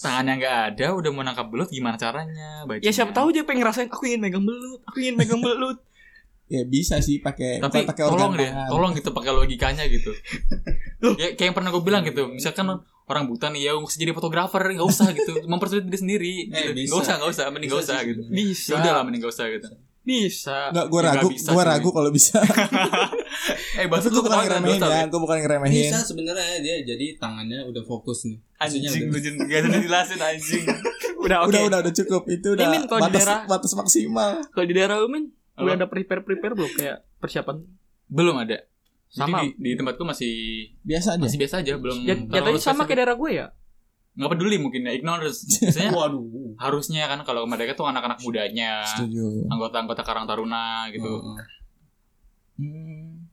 [0.00, 2.64] Tangannya nggak ada, udah mau nangkap belut gimana caranya?
[2.80, 5.78] Ya siapa tahu dia pengen ngerasain aku ingin megang belut, aku ingin megang belut.
[6.50, 8.68] ya bisa sih pakai Tapi pakai tolong organ deh, tangan.
[8.72, 10.10] tolong gitu pakai logikanya gitu.
[11.20, 12.66] ya, kayak yang pernah gue bilang gitu, misalkan
[13.06, 16.34] orang buta nih ya usah jadi fotografer, nggak usah gitu, mempersulit diri sendiri.
[16.50, 16.90] Eh, gitu.
[16.90, 18.22] Nggak usah, nggak usah, mending nggak Bisa usah sih gitu.
[18.32, 18.70] Bisa.
[18.72, 19.68] Ya udah lah, mending nggak usah gitu.
[19.68, 19.89] Bisa.
[20.02, 22.38] Nggak, gue Ya, ragu, bisa, gue ragu kalau bisa.
[23.72, 25.84] Eh, Tapi bahasa gue bukan ngeremehin dosa, ya, gue bukan ngeremehin.
[25.86, 28.36] Bisa sebenarnya dia jadi tangannya udah fokus nih.
[28.58, 30.64] Maksudnya Anjing, udah- lu jen- gak usah dijelasin anjing.
[31.20, 31.52] Udah oke.
[31.52, 32.22] Udah, udah, udah cukup.
[32.26, 34.30] Itu udah Min, kalau di batas, daerah- batas maksimal.
[34.46, 37.60] Kalau di daerah lu Min, udah ada prepare prepare belum kayak persiapan?
[38.06, 38.56] Belum ada.
[39.06, 39.44] Sama.
[39.44, 40.32] Jadi di, di tempatku masih
[40.80, 41.20] Biasa aja.
[41.20, 41.96] masih biasa aja, belum.
[42.02, 43.46] Ya, jatuhnya sama kayak daerah gue ya.
[44.10, 46.58] Nggak peduli mungkin ya ignorance biasanya Waduh.
[46.58, 49.46] harusnya kan kalau mereka tuh anak-anak mudanya Setuju.
[49.48, 51.38] anggota-anggota Karang Taruna gitu oh.
[52.54, 53.24] Hmm.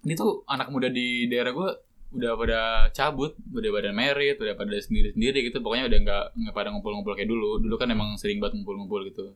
[0.00, 1.68] ini tuh anak muda di daerah gue
[2.12, 6.68] udah pada cabut udah pada merit udah pada sendiri-sendiri gitu pokoknya udah nggak nggak pada
[6.70, 9.32] ngumpul-ngumpul kayak dulu dulu kan emang sering banget ngumpul-ngumpul gitu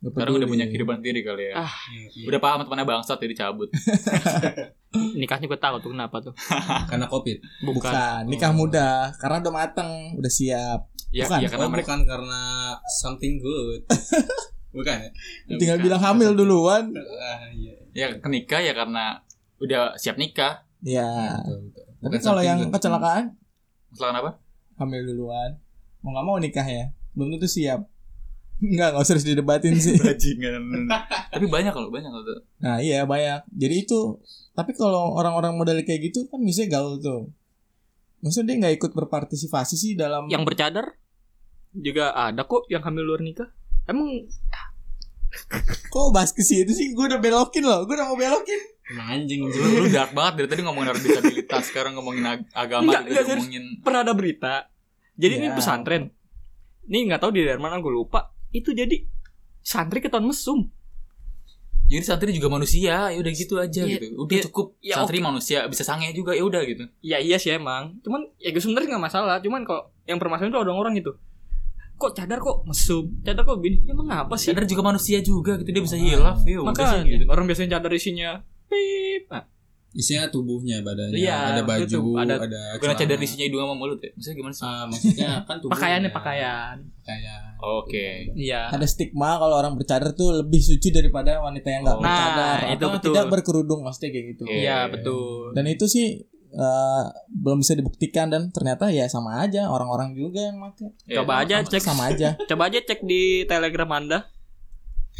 [0.00, 1.74] Gak sekarang udah punya kehidupan sendiri kali ya Ah.
[1.92, 2.26] Iya, iya.
[2.26, 3.68] udah paham temannya bangsat jadi cabut
[4.90, 6.34] Nikahnya gue tahu tuh kenapa tuh.
[6.90, 7.38] Karena covid.
[7.62, 7.78] Bukan.
[7.78, 8.58] Bukan, nikah Oh.
[8.58, 10.80] muda karena udah mateng, udah siap.
[11.10, 11.38] ya Bukan.
[11.42, 12.40] ya karena oh, mereka bukan karena
[13.02, 13.82] something good.
[14.76, 15.10] bukan ya?
[15.58, 15.86] Tinggal bukan.
[15.90, 16.84] bilang hamil duluan.
[16.94, 17.74] Ah, iya.
[17.90, 19.18] ya kenikah ya karena
[19.58, 21.36] udah siap nikah Ya.
[21.44, 21.84] Betul, betul.
[22.00, 22.72] Tapi Bukan kalau yang good.
[22.72, 23.24] kecelakaan
[23.92, 24.30] Masalah apa
[24.80, 25.50] hamil duluan.
[26.00, 26.84] Mau nggak mau nikah ya?
[27.12, 27.84] Belum tentu siap.
[28.64, 29.96] Enggak, nggak usah didebatin sih.
[29.96, 30.84] bajingan
[31.32, 32.40] tapi banyak kalau banyak tuh.
[32.60, 33.44] Nah iya banyak.
[33.56, 34.20] Jadi itu.
[34.60, 37.32] Tapi kalau orang-orang model kayak gitu kan bisa gaul tuh.
[38.20, 40.28] Maksudnya dia nggak ikut berpartisipasi sih dalam.
[40.28, 40.86] Yang bercadar
[41.72, 43.48] juga ada kok yang hamil luar nikah.
[43.88, 44.28] Emang
[45.88, 46.90] Kok bahas ke situ sih?
[46.90, 47.86] Gue udah belokin loh.
[47.86, 48.60] Gue udah mau belokin.
[48.90, 52.90] Emang anjing lu, lu dark banget dari tadi ngomongin orang disabilitas sekarang ngomongin ag- agama
[52.90, 54.54] Enggak, enggak, ngomongin pernah ada berita.
[55.14, 55.54] Jadi ini Ya.
[55.54, 56.10] pesantren.
[56.90, 58.34] Ini nggak tahu di daerah mana gue lupa.
[58.50, 59.06] Itu jadi
[59.62, 60.66] santri ketahuan mesum.
[61.90, 64.14] Jadi santri juga manusia, ya udah gitu aja Iya, gitu.
[64.22, 66.86] Udah iya, cukup ya santri manusia, bisa sange juga ya udah gitu.
[67.02, 67.98] Ya iya sih emang.
[68.06, 69.42] Cuman ya gue sebenarnya nggak masalah.
[69.42, 71.18] Cuman kok yang permasalahan itu ada orang gitu.
[71.98, 73.82] Kok cadar kok mesum, cadar kok gini.
[73.82, 74.54] Ya, emang apa sih?
[74.54, 77.24] Sadar juga manusia juga gitu dia bisa hilaf ya udah Maka sih gitu.
[77.26, 78.30] orang biasanya cadar isinya
[78.70, 79.26] pip.
[79.28, 79.44] Nah,
[79.90, 82.14] isinya tubuhnya badannya Iya, ada baju betul.
[82.14, 83.26] ada, Ada- cadar celana.
[83.26, 84.10] isinya hidung sama mulut ya.
[84.12, 84.62] Maksudnya gimana sih?
[84.62, 86.76] Ah, maksudnya kan tubuhnya pakaiannya pakaian.
[86.96, 88.06] pakaian Oke.
[88.32, 88.62] Iya.
[88.70, 92.00] Ada stigma kalau orang bercadar tuh lebih suci daripada wanita yang nggak Oh.
[92.00, 93.08] bercadar Nah, itu atau betul.
[93.10, 94.44] tidak berkerudung maksudnya kayak gitu.
[94.46, 94.56] Iya.
[94.56, 95.52] Iya, betul.
[95.52, 96.06] Dan itu sih
[96.50, 100.90] eh, belum bisa dibuktikan dan ternyata ya sama aja orang-orang juga yang pakai.
[101.06, 102.28] Ya, Coba aja Sama- cek sama aja.
[102.50, 104.26] Coba aja cek di Telegram Anda.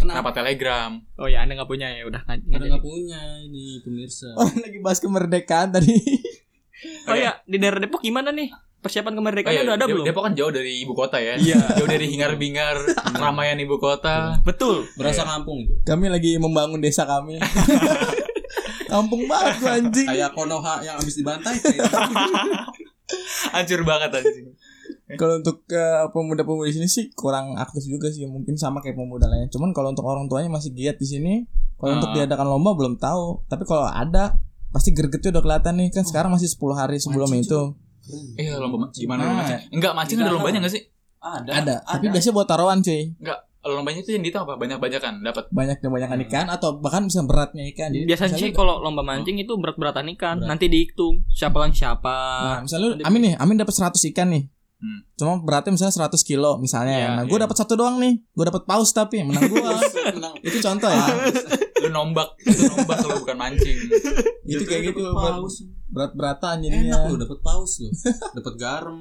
[0.00, 0.90] Kenapa Telegram?
[1.14, 4.98] Oh ya, Anda nggak punya ya, udah nggak nggak punya ini pemirsa Orang lagi bahas
[4.98, 5.94] kemerdekaan tadi.
[7.04, 8.48] Oh ya, di daerah Depok gimana nih?
[8.80, 10.06] Persiapan Oh, kemerdekaannya iya, udah ada Dep- belum?
[10.08, 11.36] Depok kan jauh dari ibu kota ya.
[11.36, 11.60] Iya.
[11.76, 12.80] Jauh dari hingar-bingar
[13.12, 14.40] keramaian ibu kota.
[14.40, 14.88] Betul.
[14.96, 17.36] berasa kampung tuh Kami lagi membangun desa kami.
[18.88, 20.08] Kampung banget anjing.
[20.08, 21.84] kayak Konoha yang habis dibantai kayak
[23.52, 24.46] Hancur banget anjing.
[25.12, 29.24] Kalau untuk eh, pemuda-pemuda di sini sih kurang aktif juga sih, mungkin sama kayak pemuda
[29.24, 29.48] lainnya.
[29.48, 31.34] Cuman kalau untuk orang tuanya masih giat di sini.
[31.74, 32.14] Kalau untuk Ah.
[32.14, 33.46] diadakan lomba belum tahu.
[33.46, 34.36] Tapi kalau ada
[34.68, 37.60] pasti gregetnya udah kelihatan nih kan sekarang masih 10 hari sebelum Mancing itu
[38.36, 39.60] Iya, lomba ma- gimana Nah, lomba mancing?
[39.70, 40.82] Enggak, mancing ada lombanya enggak sih?
[41.18, 41.74] ada ada.
[41.82, 43.12] Tapi biasanya buat taruhan cuy.
[43.14, 43.38] Enggak.
[43.60, 44.56] Lombanya itu yang dihitung apa?
[44.56, 45.44] Banyak-banyakan dapat.
[45.52, 47.92] Banyak dan banyak ikan atau bahkan bisa beratnya ikan.
[47.92, 50.40] Jadi Biasanya sih kalau lomba mancing itu berat-beratan ikan.
[50.40, 50.48] Berat.
[50.48, 52.16] Nanti dihitung siapa lawan siapa.
[52.40, 54.48] Nah, misalnya lu, Amin nih, Amin dapat 100 ikan nih.
[54.80, 55.00] Hmm.
[55.12, 56.96] Cuma beratnya misalnya 100 kilo misalnya.
[56.96, 57.44] Iya, nah, gue iya.
[57.44, 58.16] dapat satu doang nih.
[58.32, 59.76] Gue dapat paus tapi menang gua.
[60.48, 61.04] itu contoh ya.
[61.84, 63.76] Lu nombak, itu nombak kalau bukan mancing.
[64.50, 67.06] itu kayak gitu paus berat-beratan enak jadinya.
[67.06, 67.90] lo dapet paus lo
[68.34, 68.98] dapet garam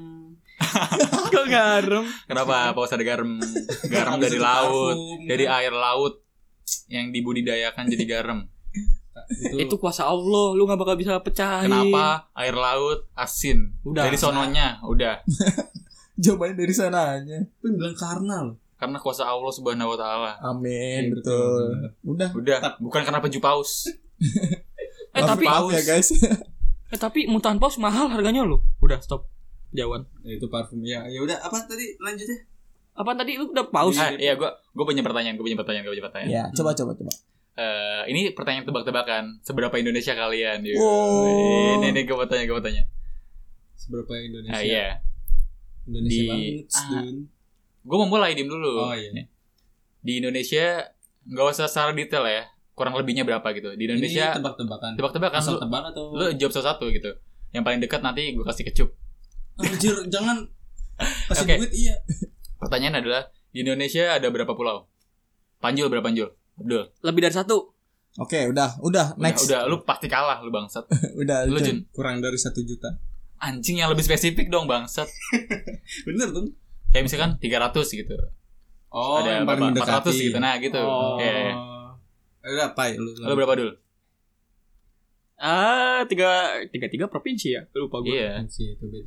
[1.34, 2.06] Kok garam?
[2.28, 2.76] Kenapa?
[2.76, 3.40] Paus ada garam.
[3.88, 6.20] Garam dari laut, dari air laut
[6.92, 8.44] yang dibudidayakan jadi garam.
[9.28, 11.68] Itu, Itu kuasa Allah, lu nggak bakal bisa pecahin.
[11.68, 13.76] Kenapa air laut asin?
[13.84, 14.08] Udah.
[14.08, 15.24] Dari sononya, udah.
[16.24, 17.40] Jawabannya dari sananya.
[17.48, 20.32] Tapi bilang karena lo Karena kuasa Allah Subhanahu wa taala.
[20.44, 21.64] Amin, Iya, betul.
[22.04, 22.30] Udah.
[22.36, 23.72] Udah, bukan karena baju paus.
[25.10, 26.14] Eh tapi maaf ya guys.
[26.94, 28.62] eh tapi mutan paus mahal harganya lo.
[28.78, 29.26] Udah stop.
[29.74, 30.06] Jauhan.
[30.22, 32.46] Ya, itu parfum ya ya udah apa tadi lanjutnya
[32.94, 33.98] Apa tadi lu udah paus?
[33.98, 36.30] Ah, iya, gua gua punya pertanyaan, gua punya pertanyaan, gua punya pertanyaan.
[36.30, 37.12] ya, coba coba coba.
[37.60, 39.44] Eh, ini pertanyaan tebak-tebakan.
[39.44, 40.64] Seberapa Indonesia kalian?
[40.64, 40.80] Yuk.
[40.80, 41.76] Wow.
[41.76, 42.84] Ini nih gue mau tanya, gue mau tanya.
[43.76, 44.88] seberapa Indonesia Ah, iya.
[45.84, 47.04] Indonesia Di- banget ah.
[47.82, 48.76] Gue mau mulai dim dulu.
[48.78, 49.28] oh iya
[50.00, 50.88] Di Indonesia
[51.26, 52.44] nggak usah secara detail ya.
[52.72, 53.72] Kurang lebihnya berapa gitu.
[53.74, 57.12] Di Indonesia ini tebak-tebakan tebak-tebakan asal lu, tebak atau lu jawab salah satu gitu.
[57.52, 58.90] Yang paling dekat nanti gue kasih kecup.
[59.58, 60.48] anjir jangan
[61.28, 61.56] kasih Oke.
[61.60, 61.96] duit iya
[62.56, 64.88] Pertanyaan adalah di Indonesia ada berapa pulau?
[65.58, 66.32] Panjul berapa panjul?
[66.60, 66.84] Abdul.
[67.02, 67.58] Lebih dari satu.
[68.18, 69.48] Oke, udah, udah, Udah, next.
[69.48, 70.84] udah, lu pasti kalah lu bangsat.
[71.22, 71.66] udah, Lu Jun.
[71.66, 71.80] Jun.
[71.94, 72.90] kurang dari satu juta
[73.40, 75.08] Anjing yang lebih spesifik dong bangsat.
[76.10, 76.52] bener tuh
[76.92, 78.16] Kayak misalkan 300 gitu.
[78.90, 80.04] oh ada yang paling berapa?
[80.04, 80.38] 400 mendekati gitu.
[80.42, 80.82] Nah, gitu.
[80.82, 81.16] Oh.
[81.22, 81.54] Iya, iya.
[82.50, 83.72] udah apa ya lu Lu berapa dulu?
[85.40, 87.62] Ah, tiga tiga tiga provinsi ya.
[87.72, 88.12] Lupa gue.
[88.12, 88.44] Iya.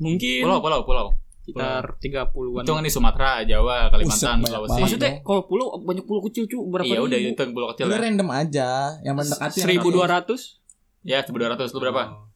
[0.01, 1.07] Mungkin Pulau, pulau, pulau.
[1.43, 2.63] Sekitar tiga puluhan.
[2.63, 4.79] Hitungan di Sumatera, Jawa, Kalimantan, Sulawesi.
[4.81, 8.01] Maksudnya kalau pulau banyak pulau kecil cu berapa Iya udah itu pulau kecil Lu ya.
[8.01, 8.71] random aja,
[9.03, 9.59] yang mendekati.
[9.59, 10.63] yang Seribu dua ratus.
[11.03, 12.03] Ya, 1200 lu berapa?
[12.15, 12.31] Oh,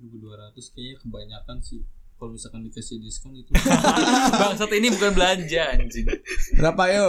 [0.00, 1.84] 1200 kayaknya kebanyakan sih
[2.16, 3.52] kalau misalkan dikasih diskon itu
[4.40, 6.08] Bangsat ini bukan belanja anjing.
[6.56, 7.08] Berapa yo?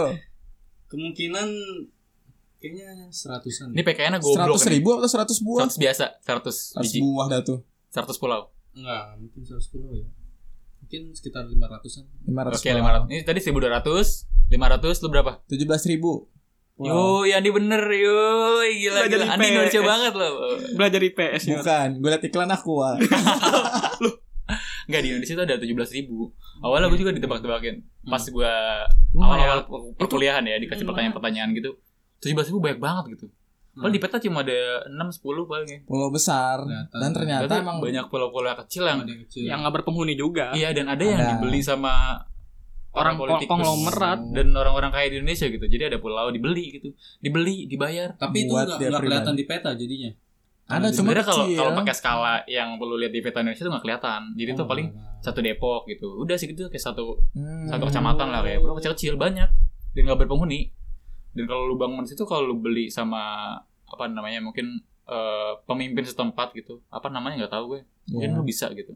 [0.86, 1.48] kemungkinan
[2.58, 5.64] kayaknya seratusan Ini PKN-nya goblok Seratus ribu atau seratus buah?
[5.64, 7.58] 100 biasa, 100 Seratus biji, buah dah tuh.
[7.88, 8.52] 100 pulau.
[8.70, 9.64] enggak mungkin 110
[9.96, 10.06] ya
[10.88, 12.64] mungkin sekitar 500an Lima ratus.
[12.64, 13.12] Oke, 500.
[13.12, 15.32] Ini tadi 1200, 500 lu berapa?
[15.44, 16.32] Tujuh belas ribu.
[16.80, 18.16] Yo, yang di bener yo,
[18.64, 19.34] gila Belajar gila.
[19.36, 19.46] Andi.
[19.52, 20.32] Indonesia banget loh.
[20.72, 21.58] Belajar IPS ya.
[21.60, 22.72] Bukan, gue liat iklan aku.
[22.80, 22.96] Wak.
[24.88, 26.32] Enggak di Indonesia tuh ada 17 ribu.
[26.64, 27.84] Awalnya gue juga ditebak-tebakin.
[28.08, 28.52] Pas gue
[29.12, 29.60] Gua awal-awal
[29.92, 30.90] perkuliahan ya dikasih Hmm.
[30.94, 31.76] pertanyaan-pertanyaan gitu.
[32.24, 33.26] 17 ribu banyak banget gitu.
[33.78, 35.80] Padahal di peta cuma ada 6 10 paling ya.
[35.84, 36.56] Pulau besar.
[36.60, 36.94] Ternyata.
[36.94, 40.46] Dan ternyata Berarti emang banyak pulau-pulau kecil yang ada yang kecil Yang nggak berpenghuni juga.
[40.52, 41.30] iya dan ada yang Ada.
[41.34, 41.92] dibeli sama
[42.90, 44.18] Orang politikus konglomerat.
[44.32, 45.62] dan orang-orang kaya di Indonesia gitu.
[45.62, 46.90] Jadi ada pulau dibeli gitu.
[47.18, 48.14] Dibeli, dibayar.
[48.14, 49.38] tapi itu Buat enggak dia enggak kelihatan pribadi.
[49.38, 50.10] di peta jadinya
[50.68, 53.84] ada cuma Sebenarnya kalau kalau pakai skala yang perlu lihat di peta Indonesia tuh nggak
[53.84, 54.20] kelihatan.
[54.34, 54.86] Jadi tuh Oh, paling
[55.18, 56.08] satu Depok gitu.
[56.18, 57.64] Udah sih gitu kayak satu Hmm.
[57.66, 59.48] satu kecamatan lah kayak pulau kecil-kecil banyak
[59.90, 60.68] dan nggak berpenghuni.
[61.30, 63.54] Dan kalau lu bangun di situ kalau lu beli sama
[63.84, 66.84] apa namanya mungkin eh, pemimpin setempat gitu.
[66.88, 67.80] Apa namanya nggak tahu gue.
[68.08, 68.36] Mungkin Ya.
[68.36, 68.92] lu bisa gitu.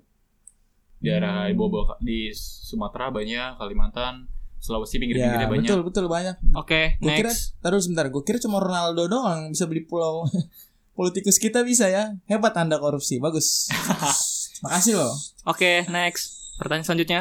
[0.97, 6.07] Di daerah di bawah di Sumatera banyak, Kalimantan, Sulawesi pinggir Ya pinggirnya banyak betul betul
[6.07, 6.37] banyak.
[6.55, 7.59] Oke, Gue kira, next.
[7.59, 8.07] taruh sebentar.
[8.07, 10.23] Gue kira cuma Ronaldo doang yang bisa beli pulau.
[10.93, 12.15] Politikus kita bisa ya.
[12.27, 13.17] Hebat anda korupsi.
[13.17, 13.67] Bagus.
[14.63, 15.11] Makasih loh.
[15.45, 16.55] Oke, next.
[16.55, 17.21] Pertanyaan selanjutnya.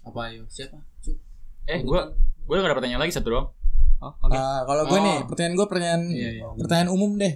[0.00, 0.46] Apa ayo?
[0.46, 0.78] Siapa?
[1.00, 1.18] Cuk.
[1.64, 2.00] eh gue
[2.40, 3.48] gue gak ada pertanyaan lagi satu doang
[4.04, 4.30] Oh, oke.
[4.30, 5.02] Eh, kalau gue Oh.
[5.02, 6.42] nih, pertanyaan gue pertanyaan Iya, iya.
[6.54, 7.34] pertanyaan umum deh.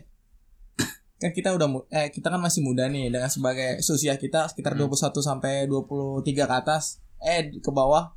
[1.18, 4.84] Kan kita udah eh kita kan masih muda nih dengan sebagai usia kita sekitar Hmm.
[4.84, 8.12] 21 sampai 23 ke atas eh ke bawah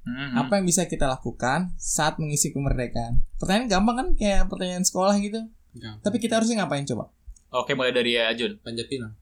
[0.00, 0.34] Hmm.
[0.38, 3.20] apa yang bisa kita lakukan saat mengisi kemerdekaan?
[3.36, 5.38] Pertanyaan gampang kan kayak pertanyaan sekolah gitu.
[5.72, 6.00] Gampang.
[6.02, 7.12] Tapi kita harusnya ngapain coba?
[7.50, 9.12] oke mulai dari ya Jun Panjat pinang.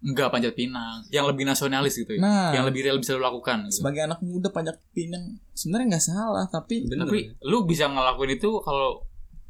[0.00, 3.66] Enggak panjat pinang yang lebih nasionalis gitu ya Nah, yang lebih real bisa lo lakukan
[3.66, 3.82] gitu.
[3.82, 7.04] sebagai anak muda pajak pinang sebenarnya nggak salah tapi Bener.
[7.04, 9.02] tapi lu bisa ngelakuin itu kalau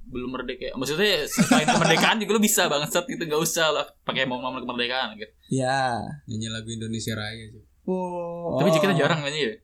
[0.05, 4.25] belum merdeka maksudnya selain kemerdekaan juga lu bisa banget set itu nggak usah lah pakai
[4.25, 6.01] momen-momen kemerdekaan gitu ya.
[6.25, 7.65] Nyanyi lagu Indonesia Raya Cuk.
[7.85, 8.75] Oh, tapi oh.
[8.75, 9.55] kita jarang nyanyi ya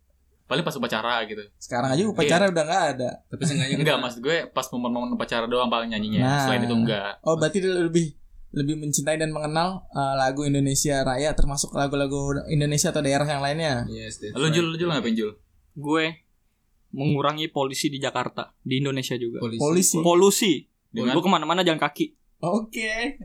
[0.44, 3.10] paling pas upacara gitu Sekarang aja upacara udah nggak ada.
[3.24, 6.40] Tapi seenggaknya enggak maksud gue pas momen-momen upacara doang paling nyanyinya Nah.
[6.44, 8.12] selain itu enggak Oh, berarti lebih
[8.54, 13.82] lebih mencintai dan mengenal uh, lagu Indonesia Raya termasuk lagu-lagu Indonesia atau daerah yang lainnya.
[13.90, 14.54] Yes, lu right.
[14.54, 15.34] Jul Jul ngapain Jul
[15.74, 16.22] Gue
[16.94, 19.42] mengurangi polusi di Jakarta, di Indonesia juga.
[19.42, 19.58] polisi.
[19.58, 19.96] Polisi.
[19.98, 20.52] Polusi.
[20.94, 21.18] Dengan?
[21.18, 22.14] Gue ke mana-mana jalan kaki.
[22.38, 23.18] Oke.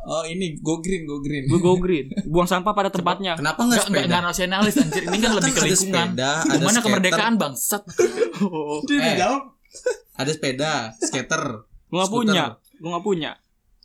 [0.00, 1.44] Oh, ini go green, go green.
[1.46, 2.10] Gue go green.
[2.26, 3.36] Buang sampah pada tempatnya.
[3.36, 4.08] Kenapa enggak sepeda?
[4.08, 7.82] enggak nasionalis anjir ini kan lebih ke ada lingkungan sepeda, ada gimana skater, kemerdekaan bangsat
[8.48, 9.16] Oh, Eh.
[10.16, 11.44] Ada sepeda, skater.
[11.86, 12.26] gue gak Skuter.
[12.32, 12.44] punya.
[12.80, 13.30] Gue gak punya.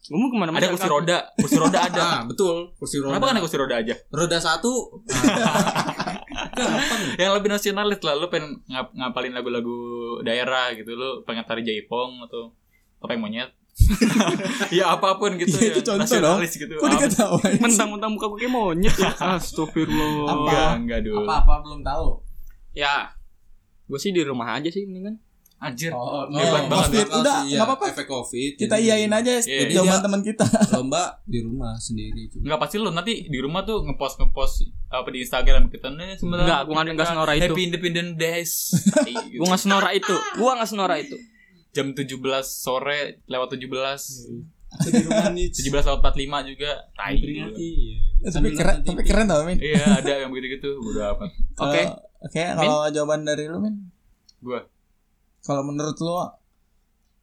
[0.06, 2.70] Gue mau ke mana-mana ada kursi roda kursi roda ada Ah, betul.
[2.74, 3.12] Kursi roda.
[3.12, 4.74] kenapa kan ada kursi roda aja Roda satu.
[6.56, 7.02] Gampang.
[7.18, 9.76] yang lebih nasionalis lah lu pengen ngap ngapalin lagu-lagu
[10.22, 12.56] daerah gitu lu pengen tari jaipong atau
[12.98, 13.52] topeng monyet
[14.72, 17.60] ya apa pun gitu Iya, ya itu contoh nasionalis gitu Kok diketawain?
[17.60, 19.12] Mentang-mentang muka gue kayak monyet ya.
[19.36, 20.24] Astagfirullah.
[20.26, 20.40] Apa?
[20.40, 22.08] enggak enggak dulu Apa-apa belum tahu.
[22.72, 23.12] Ya.
[23.86, 25.20] Gue sih di rumah aja sih mendingan.
[25.58, 26.84] Anjir Oh, Hebat banget.
[26.86, 27.86] Covid udah Iya, nggak apa-apa.
[27.90, 28.52] Efek Covid.
[28.56, 29.72] Kita iyain aja Iya.
[29.72, 30.46] jawaban Dia- teman kita.
[30.76, 32.28] Lomba di rumah sendiri.
[32.36, 34.56] Enggak pasti lu nanti di rumah tuh ngepost ngepost
[34.88, 37.44] apa di Instagram kita nih sebenarnya Enggak, gua nggak- nggak senora itu.
[37.48, 38.52] Happy Independent Days
[39.26, 39.36] Gitu.
[39.36, 40.16] Gue gak senora itu.
[40.34, 41.18] Gue gak senora itu.
[41.72, 42.08] jam 17
[42.42, 43.68] sore lewat 17
[44.72, 45.48] Aku di rumah nih.
[45.50, 47.16] 17 lewat 45 juga tai.
[47.16, 49.56] Eh, tapi keren, tapi keren tau Min.
[49.58, 51.28] iya ada yang begitu-gitu udah apa
[51.60, 51.80] Oke.
[51.82, 53.92] Kalau- Oke, kalau jawaban dari lu Min.
[54.40, 54.64] gua
[55.46, 56.18] Kalau menurut lu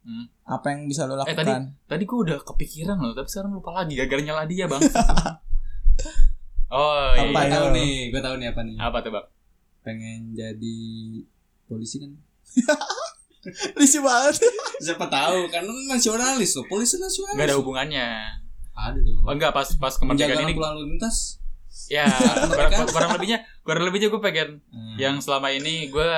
[0.02, 0.26] Hmm.
[0.44, 1.78] apa yang bisa lu Eh, lakukan?
[1.84, 4.82] tadi gua udah kepikiran loh tapi sekarang lupa lagi gara-gara nyala dia bang
[6.72, 8.76] oh iya Gue tahu nih, gue tahu nih apa nih.
[8.78, 9.26] apa tuh bang
[9.80, 10.78] Pengen jadi
[11.64, 12.10] polisi kan?
[13.76, 14.38] Risi banget.
[14.80, 17.34] Siapa tahu kan nasionalis loh, polisi nasionalis.
[17.34, 18.06] nggak ada hubungannya
[18.72, 19.18] Ada tuh.
[19.20, 21.38] oh, enggak pas pas kemerdekaan Menjaga ini lalu lintas.
[21.86, 22.10] ya
[22.50, 24.96] kurang, kurang lebihnya kurang lebihnya gue pengen Hmm.
[24.96, 26.10] yang selama ini gue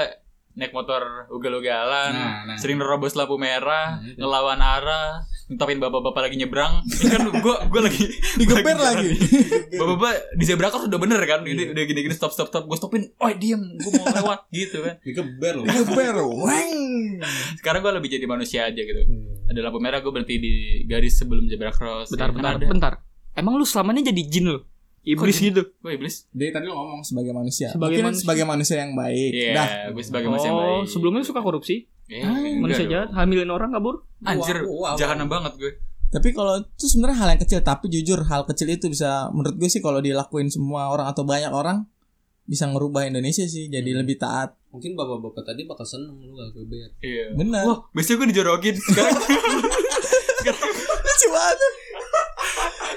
[0.55, 2.57] naik motor ugal-ugalan Nah, nah.
[2.57, 4.17] sering nerobos lampu merah Nah, itu.
[4.17, 5.07] ngelawan arah
[5.45, 8.05] ngintopin bapak-bapak lagi nyebrang ini kan gue gue lagi
[8.39, 9.11] Digeber lagi.
[9.73, 13.03] bapak-bapak di zebra cross udah bener kan ini udah gini-gini stop stop stop gue stopin
[13.15, 15.67] oh diem gue mau lewat gitu kan Digeber loh.
[15.67, 16.15] Digeber.
[16.25, 17.19] Weng.
[17.57, 19.03] sekarang gue lebih jadi manusia aja gitu
[19.45, 22.67] ada lampu merah gue berhenti di garis sebelum zebra cross Bentar, Ya, kan bentar, ada.
[22.67, 22.93] bentar.
[23.35, 24.59] Emang lu selama ini jadi jin lu?
[25.07, 25.63] Iblis Kok gitu.
[25.79, 27.69] gue iblis Dia tadi lu ngomong sebagai manusia.
[27.69, 28.23] Sebagai Mungkin manusia.
[28.23, 29.31] sebagai manusia yang baik.
[29.31, 29.69] iya Dah.
[29.91, 31.75] gue sebagai manusia yang baik Oh, sebelumnya lu suka korupsi?
[32.05, 32.93] Eh, Ah, enggak Manusia dong.
[32.95, 33.95] jahat, hamilin orang kabur?
[34.23, 34.95] anjir Wow, wow, wow.
[34.95, 35.73] jahanam banget gue
[36.11, 39.67] Tapi kalau itu sebenarnya hal yang kecil, tapi jujur hal kecil itu bisa menurut gue
[39.67, 41.85] sih kalau dilakuin semua orang atau banyak orang
[42.43, 44.01] bisa ngerubah Indonesia sih jadi Hmm.
[44.01, 44.53] lebih taat.
[44.71, 46.93] Mungkin bapak-bapak tadi bakal seneng lu gak geber.
[46.99, 47.63] iya Benar.
[47.63, 49.17] wah biasanya gue dijorokin sekarang
[50.45, 51.59] Lucu banget.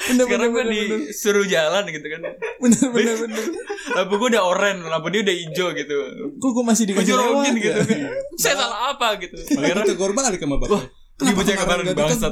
[0.07, 2.21] Bener, sekarang gue disuruh jalan gitu kan
[2.57, 3.43] bener, bener, bener.
[3.91, 5.95] lampu gue udah oranye lampu dia udah hijau gitu
[6.33, 7.51] Kok gue masih dikasih lewat ya?
[7.55, 7.99] gitu kan
[8.35, 10.81] saya salah apa gitu Malah ditegur balik sama bapak.
[11.17, 12.29] Ini bocah kemarin bangsat.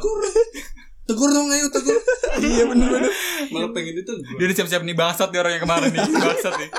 [1.06, 1.98] Tegur dong ayo tegur.
[2.36, 3.12] Iya bener bener.
[3.48, 4.26] Malah pengen ditegur.
[4.32, 6.70] dia udah siap-siap nih bangsat nih orang yang kemarin nih bangsat nih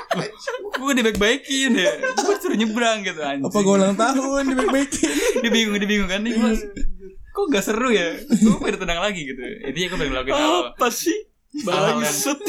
[0.77, 5.11] gue dibaik-baikin ya gue suruh nyebrang gitu anjing Apa gue ulang tahun dibaik-baikin?
[5.41, 6.35] dia bingung dia bingung kan nih
[7.37, 10.35] kok gak seru ya gue pengen tenang lagi gitu intinya gue pengen ngelakuin
[10.73, 11.19] Apa sih?
[11.59, 12.05] hal yang,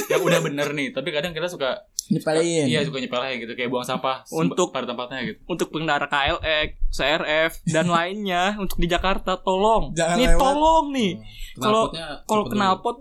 [0.08, 2.66] yang udah bener nih tapi kadang kita suka Nyepelin.
[2.66, 7.52] iya suka nyepelin gitu kayak buang sampah Untuk- pada tempatnya gitu Untuk pengendara KLX, CRF,
[7.66, 9.92] dan lainnya untuk di Jakarta tolong.
[9.92, 10.40] Jangan nih lewat.
[10.42, 11.12] tolong nih.
[11.58, 12.98] Kalau Knalpotnya kalau cepet knalpot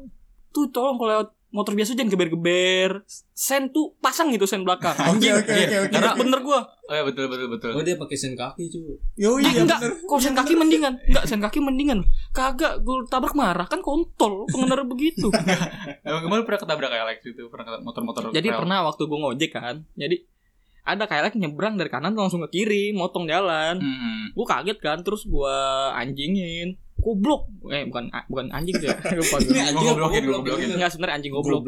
[0.49, 3.03] tuh tolong kalau lewat motor biasa jangan geber-geber.
[3.31, 4.93] Sen tuh pasang gitu sen belakang.
[5.09, 5.93] Oke oke oke oke.
[5.93, 6.61] Karena bener gua.
[6.83, 7.71] oh ya betul betul betul.
[7.73, 8.95] Oh dia pakai sen kaki cuy.
[9.15, 9.95] Yo Eh, iya enggak, bener.
[10.03, 10.95] kalau sen kaki mendingan.
[11.03, 11.99] Enggak, sen kaki mendingan.
[12.31, 15.29] Kagak, gue tabrak marah kan kontol pengendara begitu.
[16.01, 19.51] emang kemarin pernah ketabrak kayak Alex itu pernah ketabrak motor-motor Jadi pernah waktu gue ngojek
[19.51, 19.77] kan.
[19.93, 20.17] Jadi
[20.83, 24.31] ada kayak nyebrang dari kanan langsung ke kiri motong jalan Hmm.
[24.31, 25.57] gue kaget kan terus gue
[25.93, 30.11] anjingin goblok eh bukan bukan anjing sih ya lupa gue Ini anjing goblok,
[30.43, 30.75] bener.
[30.75, 31.63] Enggak sebenarnya anjing goblok.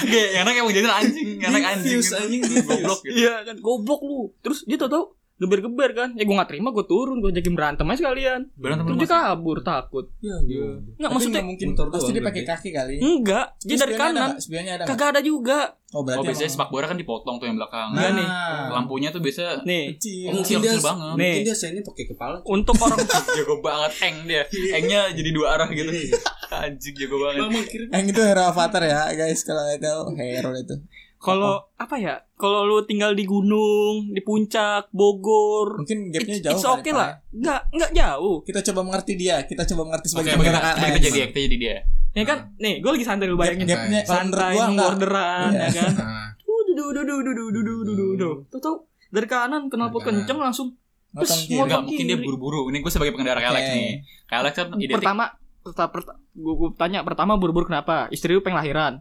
[0.00, 2.00] Gak, enak emang jadi anjing, enak anjing.
[2.02, 2.14] Gitu.
[2.18, 2.42] anjing.
[2.66, 3.14] Goblok gitu.
[3.14, 4.20] Iya kan goblok lu.
[4.42, 5.04] Terus dia tau tau
[5.40, 6.08] geber-geber kan.
[6.12, 8.40] Ya gue gak terima gue turun gue jadi berantem aja sekalian.
[8.52, 9.24] Berantem Terus lu dia masih.
[9.26, 10.06] kabur takut.
[10.20, 10.36] Iya.
[10.36, 12.94] Enggak Tapi maksudnya nggak mungkin motor pasti dia pakai kaki kali.
[12.98, 13.46] enggak.
[13.56, 14.14] Dia Terus dari ada kanan.
[14.14, 14.30] nggak?
[14.30, 14.86] Ada nggak?
[14.86, 15.58] Kagak ada juga.
[15.90, 17.88] Oh berarti Oh biasanya emang- sepak bola kan dipotong tuh yang belakang.
[17.90, 18.28] Iya Nah, nih.
[18.70, 20.22] Lampunya tuh biasa Nih, Kecil.
[20.22, 21.14] Oh, mungkin Kecil dia banget.
[21.16, 21.34] Nih.
[21.34, 22.36] Mungkin dia ini pakai kepala.
[22.44, 22.98] untuk orang
[23.36, 24.42] jago banget eng dia.
[24.70, 25.90] Engnya jadi dua arah gitu.
[26.52, 27.42] Anjing jago banget.
[27.90, 30.76] Yang itu hero avatar ya guys kalau nggak tahu hero itu.
[31.20, 32.24] Kalau apa ya?
[32.34, 36.52] Kalau lu tinggal di gunung, di puncak, Bogor, Mungkin gapnya jauh.
[36.52, 37.20] it's okay lah.
[37.28, 38.36] Enggak, enggak jauh.
[38.40, 39.44] Kita coba mengerti dia.
[39.44, 40.96] Kita coba mengerti sebagai kita, pengguna kita, KLX.
[40.98, 41.76] jadi kita jadi dia.
[42.10, 42.38] Ya kan?
[42.56, 43.68] Nih, gue lagi santai lu bayangin.
[43.68, 45.60] Gap- Gapnya Santai, gua borderan, Iya.
[45.60, 45.92] ya kan?
[45.94, 48.34] Nah, Duh, duh, duh, duh, duh, duh, duh, duh, duh, duh, duh.
[48.48, 48.76] Tuh, tuh,
[49.08, 50.16] dari kanan kenapa Dari kanan.
[50.24, 50.68] kenceng langsung
[51.10, 51.58] Terus kiri.
[51.60, 52.70] Enggak, mungkin dia buru-buru.
[52.70, 53.60] Ini gue sebagai pengendara Oke.
[53.60, 53.92] nih.
[54.24, 55.24] KLX kan identik pertama
[55.60, 55.90] pertama
[56.32, 58.92] gue, gue tanya pertama buru-buru kenapa istri lu pengen lahiran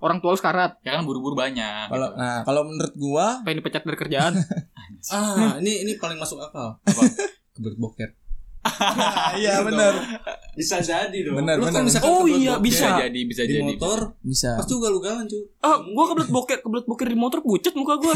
[0.00, 1.88] orang tua lu sekarat ya kan buru-buru banyak.
[1.88, 4.32] Kalau nah kalau menurut gua pengen dipecat dari kerjaan
[5.14, 6.80] ah, ini ini paling masuk akal.
[6.82, 7.02] Apa?
[7.56, 8.10] Kebelet boker.
[9.40, 9.94] iya benar.
[10.52, 11.40] Bisa jadi dong.
[11.40, 11.72] Benar, Lu benar.
[11.72, 12.60] kalau misalkan Oh kebelet iya, bisa.
[12.60, 13.64] Bisa jadi, bisa Di jadi.
[13.64, 14.50] motor Bisa.
[14.54, 15.38] pasti juga lu galan cu.
[15.60, 18.12] ah gue kebelet boker kebelet boker di motor pucet muka gue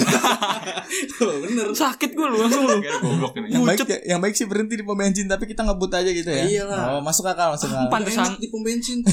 [1.15, 1.67] Tuh, bener.
[1.73, 3.47] sakit gue lu langsung lu Kayak goblok ini.
[3.51, 4.01] Yang baik Pucet.
[4.05, 6.45] yang baik sih berhenti di pom bensin tapi kita ngebut aja gitu ya.
[6.45, 6.79] Iyalah.
[6.91, 7.89] Oh, masuk akal, masuk akal.
[7.89, 8.37] Pan- Pantesan.
[8.37, 9.01] Di pom bensin.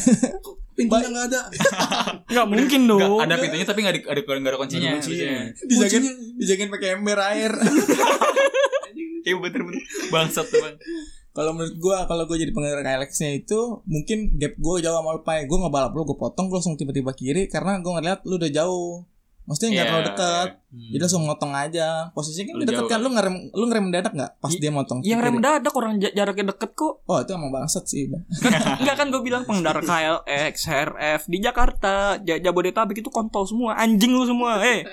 [0.71, 1.41] Pintunya nggak ada.
[2.32, 4.91] nggak mungkin dong ada pintunya tapi nggak ada ada nggak ada kuncinya.
[5.61, 6.03] Dijagain
[6.36, 7.51] dijagain pakai ember air.
[9.21, 10.75] Iya bener-bener bangsat tuh bang.
[11.32, 15.21] Kalau menurut gua kalau gua jadi pengendara KLX-nya itu mungkin gap gua jauh sama lu
[15.21, 15.43] Pai.
[15.43, 19.07] Gua ngebalap lu, gua potong, gua langsung tiba-tiba kiri karena gua ngeliat lu udah jauh.
[19.41, 20.49] Maksudnya nggak Iya, terlalu dekat.
[20.69, 20.88] Hmm.
[20.88, 21.88] Jadi langsung motong aja.
[22.11, 22.88] Posisinya kan Lu deket kan.
[22.88, 22.99] kan?
[22.99, 24.99] Lu ngerem lu ngerem mendadak nggak pas dia motong?
[25.01, 28.05] yang rem mendadak orang ja- jaraknya deket kok Oh, itu emang bangsat sih.
[28.05, 28.21] udah.
[28.77, 34.11] Enggak kan gue bilang pengendara KLX, HRF di Jakarta, Ja- Jabodetabek itu kontol semua, anjing
[34.11, 34.61] lu semua.
[34.61, 34.86] Eh,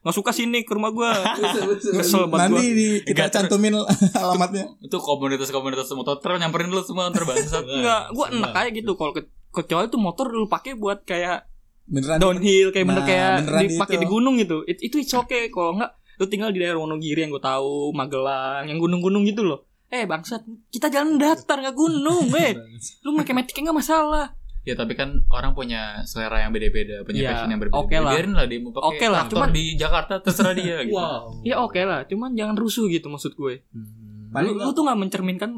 [0.00, 1.10] nggak suka sini ke rumah gue.
[1.94, 2.72] Kesel banget Nanti gue.
[2.72, 3.74] di, kita Nggak, ter- cantumin
[4.16, 4.64] alamatnya.
[4.80, 7.62] Itu komunitas-komunitas motor trail nyamperin lu semua ntar bangsat.
[7.62, 11.44] Enggak, gue enak aja gitu kalau ke kecuali tuh motor lu pakai buat kayak
[11.84, 14.02] Beneran downhill kayak bener Nah, kayak beneran dipakai itu.
[14.02, 14.56] di gunung gitu.
[14.64, 18.64] It- itu it's okay kalau enggak lu tinggal di daerah Wonogiri yang gue tahu, Magelang,
[18.64, 19.64] yang gunung-gunung gitu loh.
[19.86, 22.52] Eh bangsat, kita jalan datar nggak gunung, eh.
[23.00, 24.28] Lu pakai metik nggak masalah.
[24.60, 27.80] Ya tapi kan orang punya selera yang beda-beda, punya Iya, passion yang berbeda.
[27.80, 28.12] oke lah.
[28.12, 30.94] Biarin lah dia mau pakai Oke lah, cuman- di Jakarta terserah dia gitu.
[30.94, 31.40] Wow.
[31.40, 33.64] Ya oke lah, cuman jangan rusuh gitu maksud gue.
[33.66, 34.28] Hmm.
[34.30, 35.50] Paling lu, lu tuh nggak mencerminkan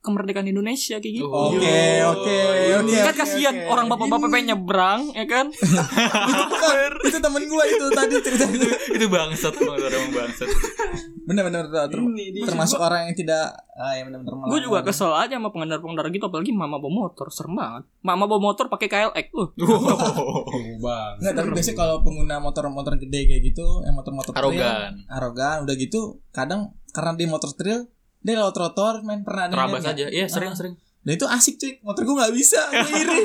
[0.00, 1.28] kemerdekaan Indonesia kayak gitu.
[1.28, 1.52] Oh.
[1.52, 1.60] Oke,
[2.08, 2.38] oke,
[2.80, 2.96] oke.
[2.96, 3.68] kan oke, kasihan oke.
[3.68, 5.46] orang bapak-bapak pengen nyebrang, ya kan?
[6.50, 8.66] Bukan, itu temen gua itu tadi cerita itu.
[8.96, 10.48] itu bangsat banget orang bangsat.
[11.28, 11.88] Bener bener bener.
[11.92, 15.48] Ter- Ini termasuk orang yang tidak ah ya bener bener gue juga kesel aja sama
[15.52, 17.84] pengendara-pengendara gitu, apalagi mama bawa motor, serem banget.
[18.04, 19.48] Mama bawa motor pakai KLX, uh.
[19.56, 20.44] Oh,
[20.84, 21.12] bang.
[21.16, 24.92] Enggak, tapi biasanya kalau pengguna motor-motor gede kayak gitu, yang motor-motor trail, Arogan.
[25.08, 27.88] arogan, udah gitu, kadang karena dia motor trail,
[28.20, 30.06] dia lewat trotoar main pernah Terabas lihat aja.
[30.06, 30.30] Iya, Ah.
[30.30, 30.74] sering-sering.
[31.00, 33.20] Dan itu asik cuy, motor gua nggak bisa, gua iri.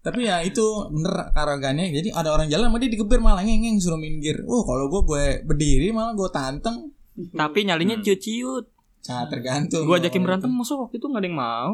[0.00, 0.60] Tapi ya itu
[0.90, 1.88] bener arogannya.
[1.90, 4.42] Jadi ada orang jalan sama dia digeber malah ngeng suruh minggir.
[4.44, 6.92] Oh kalau gua gue berdiri malah gue tanteng.
[7.30, 8.04] Tapi nyalinya Hmm.
[8.04, 8.68] ciut-ciut.
[9.04, 9.84] Nah tergantung.
[9.84, 11.72] Gue ajakin berantem, masa waktu itu gak ada yang mau?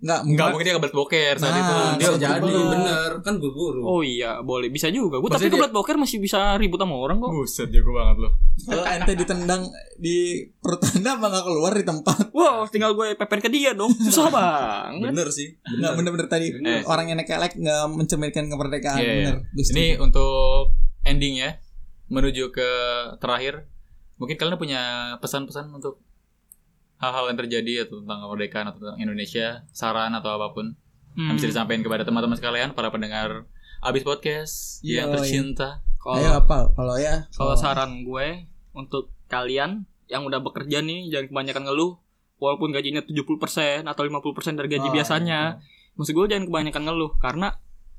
[0.00, 1.74] Enggak, Enggak, mungkin dia kebelet boker saat Nah, itu.
[2.00, 2.66] Dia jadi bener.
[2.72, 3.80] bener kan buru-buru.
[3.82, 4.66] Oh iya, boleh.
[4.66, 5.16] Bisa juga.
[5.16, 7.28] Gue tapi Maksudnya dia- kebelet boker masih bisa ribut sama orang kok.
[7.30, 8.32] Buset, jago banget loh.
[8.62, 9.62] Kalau ente ditendang
[9.94, 10.16] di
[10.56, 12.16] perut anda apa nggak keluar di tempat?
[12.30, 13.92] Wow, tinggal gue pepen ke dia dong.
[14.06, 15.10] Susah banget.
[15.10, 15.52] Bener sih.
[15.60, 16.80] Nggak bener-bener tadi Bener.
[16.84, 19.16] orang yang naik elek nggak mencerminkan kemerdekaan Iya, iya.
[19.22, 19.36] bener.
[19.50, 19.76] Gue setuju.
[19.76, 20.64] Ini untuk
[21.02, 21.50] ending ya.
[22.06, 22.70] Menuju ke
[23.16, 23.68] terakhir.
[24.16, 24.80] Mungkin kalian punya
[25.18, 26.00] pesan-pesan untuk
[27.00, 30.76] hal-hal yang terjadi atau tentang kemerdekaan atau tentang Indonesia, saran atau apa pun
[31.10, 31.34] yang Hmm.
[31.34, 33.48] bisa disampaikan kepada teman-teman sekalian, para pendengar
[33.80, 35.14] Abis Podcast yang Yoi.
[35.16, 35.80] tercinta.
[35.96, 36.68] Kalau Ayo apa?
[36.70, 41.92] Kalau ya Kalau saran gue untuk kalian yang udah bekerja nih jangan kebanyakan ngeluh
[42.36, 45.40] walaupun gajinya 70% atau 50% dari gaji Oh, biasanya.
[45.92, 47.56] Maksud gue jangan kebanyakan ngeluh karena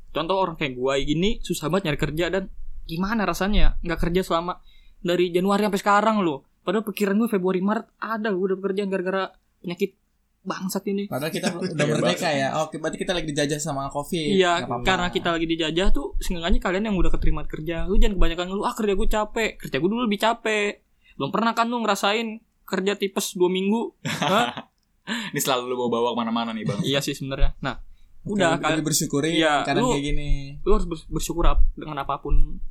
[0.10, 2.44] contoh orang kayak gue gini susah banget nyari kerja dan
[2.84, 4.60] gimana rasanya nggak kerja selama
[5.00, 6.46] dari Januari sampai sekarang loh.
[6.62, 9.24] Padahal pikiran gue Februari Maret ada gue udah bekerja gara-gara
[9.60, 9.98] penyakit
[10.42, 11.06] bangsat ini.
[11.06, 12.58] Padahal kita udah merdeka ya.
[12.60, 14.26] Oke, berarti kita lagi dijajah sama Covid.
[14.32, 18.46] Iya, karena kita lagi dijajah tuh seenggaknya kalian yang udah keterima kerja, lu jangan kebanyakan
[18.48, 20.82] ngeluh, ah kerja gue capek, kerja gue dulu lebih capek.
[21.14, 23.94] Belum pernah kan lu ngerasain kerja tipes dua minggu?
[24.24, 24.70] Hah?
[25.04, 26.80] Ini selalu lu bawa-bawa ke mana-mana nih bang.
[26.84, 27.58] iya sih sebenarnya.
[27.60, 27.82] Nah,
[28.22, 30.30] Oke, udah lebih kan bersyukuri Iya, kadang lu- kayak gini.
[30.62, 32.62] lu harus bers- bersyukur ap- dengan apa pun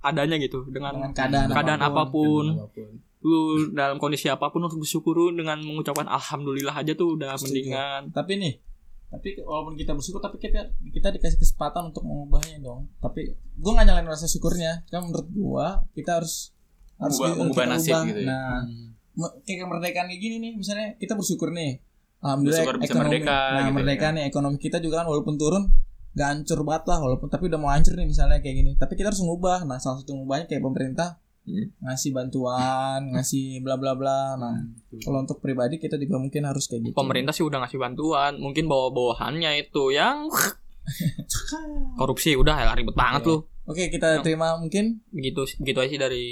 [0.00, 2.44] adanya gitu dengan, dengan keadaan, keadaan apa pun.
[2.54, 2.90] apa pun.
[3.26, 7.50] Lu dalam kondisi apa pun harus bersyukur dengan mengucapkan alhamdulillah aja tuh udah Setuju.
[7.50, 8.54] mendingan tapi nih
[9.08, 13.82] tapi walaupun kita bersyukur tapi kita kita dikasih kesempatan untuk mengubahnya dong tapi gue nggak
[13.84, 15.66] nyalain rasa syukurnya kan menurut gue
[15.96, 16.54] kita harus
[16.96, 18.02] harus Mengubah- kita mengubah nasib ubah.
[18.04, 18.28] gitu ya.
[18.28, 18.58] nah
[19.16, 19.32] Hmm.
[19.42, 21.80] kayak kemerdekaan kayak gini nih misalnya kita bersyukur nih
[22.18, 24.12] alhamdulillah Bersyukur bisa ekonomi merdeka, nah gitu merdeka ya.
[24.12, 25.64] nih ekonomi kita juga kan walaupun turun
[26.12, 29.08] gak hancur banget lah walaupun tapi udah mau hancur nih misalnya kayak gini tapi kita
[29.08, 31.08] harus mengubah nah salah satu mengubahnya kayak pemerintah
[31.46, 31.70] Hmm.
[31.78, 34.58] ngasih bantuan ngasih bla bla bla nah
[34.98, 38.66] kalau untuk pribadi kita juga mungkin harus kayak gitu pemerintah sih udah ngasih bantuan mungkin
[38.66, 40.26] bawa bawahannya itu yang
[41.98, 43.30] korupsi udah ya ribet banget Oke.
[43.30, 46.26] lu oke kita Yang- terima mungkin begitu begitu aja sih dari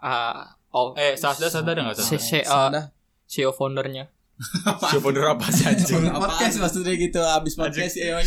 [0.00, 2.16] ah, oh Eh, Sasda Sasda ada nggak Sasda?
[2.16, 2.84] si- Sudah.
[3.24, 4.08] CEO foundernya
[4.90, 6.10] Siapa apa sih anjing?
[6.10, 8.18] podcast maksudnya gitu abis podcast CEO.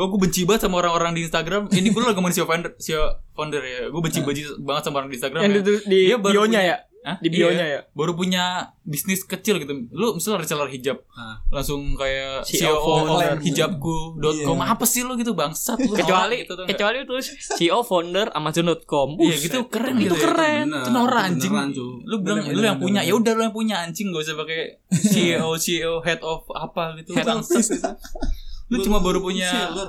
[0.00, 1.68] Gue gue benci banget sama orang-orang di Instagram.
[1.68, 3.80] Ini gue lagi ngomongin CEO founder, CEO founder ya.
[3.86, 5.40] Gue benci benci banget sama orang di Instagram.
[5.42, 5.60] yang ya.
[5.60, 7.16] di, di Dia baru bionya punya- ya Hah?
[7.16, 7.74] di bionya Iya.
[7.74, 8.44] ya Baru punya
[8.82, 9.72] bisnis kecil gitu.
[9.90, 11.40] Lu misalnya reseller hijab, Ah.
[11.50, 13.40] langsung kayak CEO CEO, founder.
[13.40, 14.56] hijabku.com.
[14.56, 14.64] Iya.
[14.66, 15.92] Apa sih lu gitu bangsat lu.
[15.94, 20.14] kecuali gitu, kecuali terus CEO founder Amazon.com Iya gitu keren itu gitu.
[20.14, 20.20] ya.
[20.26, 21.52] keren Bener, Itu norak anjing.
[22.04, 24.60] Lu bilang lu yang punya, ya udah lu yang punya anjing gak usah pakai
[24.92, 27.12] CEO CEO head of apa gitu.
[27.12, 27.84] Head of- Bangsat gitu.
[28.70, 29.88] Lu cuma baru punya Seller,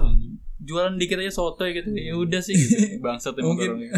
[0.62, 1.94] jualan dikit aja sotoy gitu.
[1.94, 2.76] Ya udah sih gitu.
[3.06, 3.94] Bangsat emang Mungkin.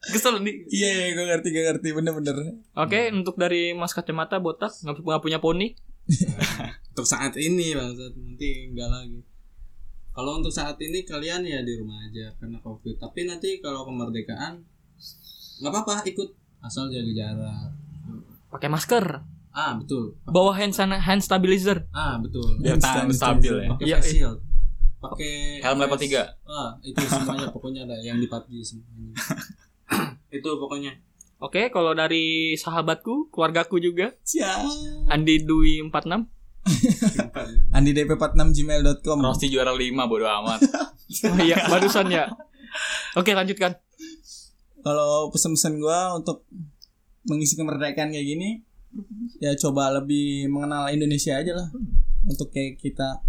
[0.00, 0.66] Kesel nih.
[0.72, 1.88] iya iya gue ngerti gue ngerti.
[1.94, 2.36] Bener-bener
[2.74, 5.74] oke untuk dari mas kacamata botak nggak nggak punya poni?
[6.90, 8.18] Untuk saat ini bangsat.
[8.18, 9.22] Nanti enggak lagi.
[10.10, 12.98] Kalau untuk saat ini kalian ya di rumah aja karena covid.
[12.98, 14.58] Tapi nanti kalau kemerdekaan
[15.62, 16.34] nggak apa-apa ikut.
[16.60, 17.70] Asal jaga jarak.
[18.50, 20.14] Pakai masker ah betul.
[20.24, 21.84] Bawa hand sana hand stabilizer.
[21.90, 22.58] Ah betul.
[22.58, 23.68] Biar tahan stabil ya.
[23.70, 24.38] pakai Iya, face shield.
[24.96, 26.46] Pakai Helm level face- 3.
[26.46, 29.10] ah itu semuanya pokoknya ada yang di PUBG semuanya.
[30.30, 30.94] Itu pokoknya.
[31.40, 34.12] Oke kalau dari sahabatku keluargaku juga.
[34.22, 34.60] Cia.
[35.08, 36.28] Andi Dwi 46
[37.74, 40.60] Andi DP46 gmail.com Rosti juara 5 bodo amat.
[41.26, 42.28] oh iya barusan ya.
[43.14, 43.74] Oke lanjutkan.
[44.80, 46.44] Kalau pesan-pesan gue untuk
[47.24, 48.62] mengisi kemerdekaan kayak gini
[49.38, 51.68] ya coba lebih mengenal Indonesia aja lah.
[52.24, 53.22] Untuk kayak kita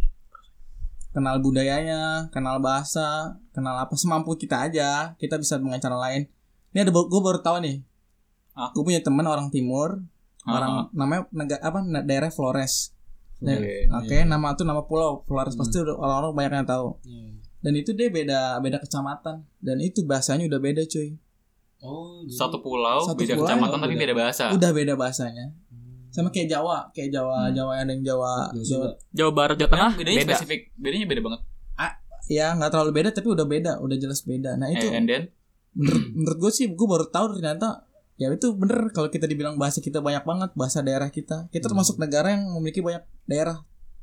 [1.12, 5.14] kenal budayanya kenal bahasa kenal apa semampu kita aja.
[5.16, 6.28] Kita bisa dengan cara lain.
[6.72, 7.78] Ini ada gue baru tahu nih.
[8.52, 8.68] Ah.
[8.76, 10.04] gue punya teman orang timur
[10.44, 12.92] Ah, orang namanya nega, apa daerah Flores.
[13.38, 13.88] Da- Oke.
[13.88, 15.54] oke nama itu nama pulau Flores.
[15.54, 16.88] Pasti udah orang-orang banyak yang tahu.
[17.06, 17.30] Iya.
[17.62, 19.46] dan itu dia beda beda kecamatan.
[19.62, 21.14] Dan itu bahasanya udah beda cuy
[21.82, 24.04] oh jadi- Satu pulau, Satu beda pulau, kecamatan tapi beda.
[24.04, 24.44] beda bahasa.
[24.50, 26.08] udah beda bahasanya Hmm.
[26.10, 27.54] sama kayak Jawa kayak Jawa Hmm.
[27.54, 31.22] Jawa ada yang Jawa Jawa Jawa Barat Jawa Tengah Nah, bedanya beda spesifik, bedanya beda
[31.22, 31.42] banget.
[32.30, 35.24] ya nggak terlalu beda tapi udah beda udah jelas beda nah itu Eh, and then
[35.74, 37.84] menurut menurut gue sih gue baru tahu ternyata
[38.16, 41.72] ya itu bener kalau kita dibilang bahasa kita banyak banget bahasa daerah kita kita Hmm.
[41.72, 43.60] termasuk negara yang memiliki banyak daerah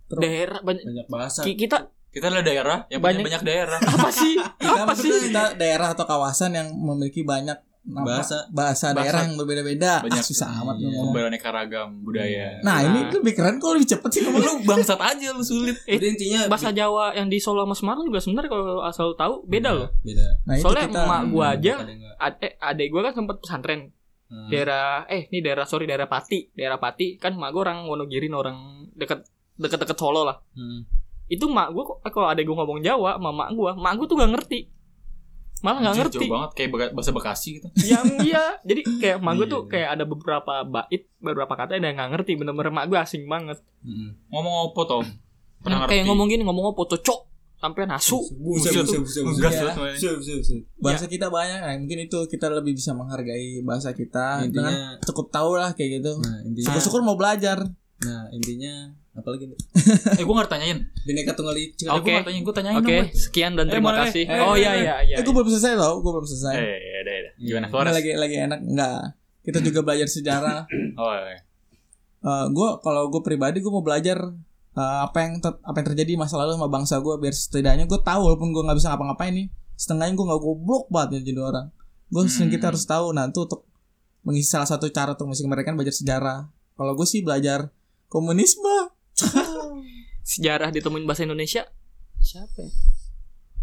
[0.06, 3.78] Terus- daerah banyak banyak bahasa ki- kita kita adalah daerah yang Banyak- banyak daerah.
[3.94, 7.56] apa sih kita apa sih maksudnya kita daerah atau kawasan yang memiliki banyak
[7.89, 8.45] nama- Bahasa.
[8.49, 10.12] bahasa daerah yang berbeda-beda Banyak.
[10.14, 10.86] ah, susah amat Iya.
[10.86, 11.09] ngomong.
[11.11, 12.61] Beraneka ragam budaya.
[12.61, 13.12] nah ini Nah.
[13.14, 15.76] lebih keren kalau lebih cepet sih ngomong lu bangsat aja lu sulit.
[15.82, 19.41] Eh, Jadi intinya bahasa Jawa yang di Solo sama Semarang juga sebenarnya kalau asal tahu
[19.43, 22.14] beda loh beda nah soalnya kita emak gua aja Ada nggak?
[22.18, 23.80] ade adek gua kan sempat pesantren
[24.28, 28.28] Nah, daerah eh ini daerah sorry daerah Pati daerah Pati kan mak gua orang Wonogiri
[28.28, 28.57] orang
[28.93, 29.24] deket
[29.55, 30.84] deket deket Solo lah hmm.
[31.26, 34.16] itu mak gua kok- kalau adek gua ngomong Jawa sama mak gua mak gua tuh
[34.16, 34.68] gak ngerti
[35.61, 36.16] malah nggak ngerti.
[36.22, 37.68] Jauh banget kayak bahasa Bekasi gitu.
[37.84, 38.59] yang iya.
[38.62, 39.46] Jadi kayak mak Iya.
[39.50, 42.32] tuh kayak ada beberapa bait beberapa kata yang nggak ngerti.
[42.36, 43.59] Bener-bener mak gua asing banget.
[43.82, 44.14] Hmm.
[44.30, 45.02] Ngomong apa toh?
[45.59, 47.20] Pernah kayak ngomong gini ngomong apa cocok
[47.59, 49.42] sampai nasu Buset, Buset, buset, buset.
[49.42, 50.62] Iya.
[50.78, 51.59] bahasa kita banyak.
[51.59, 54.46] Nah, mungkin itu kita lebih bisa menghargai bahasa kita.
[54.46, 56.22] Dengan Intinya cukup tahu lah kayak gitu.
[56.22, 57.66] Nah intinya syukur-syukur mau belajar.
[57.98, 59.58] Nah intinya apalagi nih?
[60.14, 60.78] Eh gua nggak tanyain.
[61.02, 62.00] bineka tunggal ika Eh, Oke.
[62.00, 62.96] gua nggak tanyain, gua tanyain Oke.
[62.96, 63.06] Boy.
[63.12, 64.00] sekian dan Eh, terima boleh.
[64.04, 64.24] kasih.
[64.24, 64.78] Eh, oh eh, iya eh.
[64.78, 65.16] iya iya.
[65.16, 67.30] eh gue belum selesai loh gue belum selesai Eh, ada ada.
[67.36, 67.68] Gimana Iya.
[67.68, 67.86] Flores?
[67.86, 69.00] Ini lagi lagi enak enggak
[69.40, 70.60] kita juga belajar sejarah
[71.00, 71.38] Oh, iya.
[72.46, 74.18] gue kalau gue pribadi gue mau belajar
[74.74, 77.84] eh, apa yang ter- apa yang terjadi di masa lalu sama bangsa gue biar setidaknya
[77.84, 81.40] gue tahu walaupun gue nggak bisa ngapa-ngapain nih setengahnya gue nggak goblok banget ya jadi
[81.44, 81.66] orang
[82.08, 82.48] gue Hmm.
[82.48, 83.68] kita harus tahu nah itu untuk
[84.20, 86.38] mengisi salah satu cara untuk mengisi mereka belajar sejarah
[86.74, 87.70] kalau gue sih belajar
[88.08, 88.90] komunisme
[90.28, 91.64] Sejarah ditemuin bahasa Indonesia.
[92.20, 92.70] Siapa ya?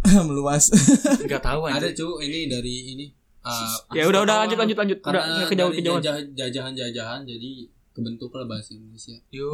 [0.24, 0.70] meluas
[1.18, 1.94] Enggak tahu ada anjir.
[1.96, 3.06] cu ini dari ini
[3.42, 4.98] uh, Ya udah udah lanjut lanjut lanjut.
[5.00, 6.02] Udah karena kejauhan dari kejauhan.
[6.02, 7.50] jajah- jajahan-jajahan jadi
[7.90, 9.50] kebentuklah bahasa Indonesia Yo,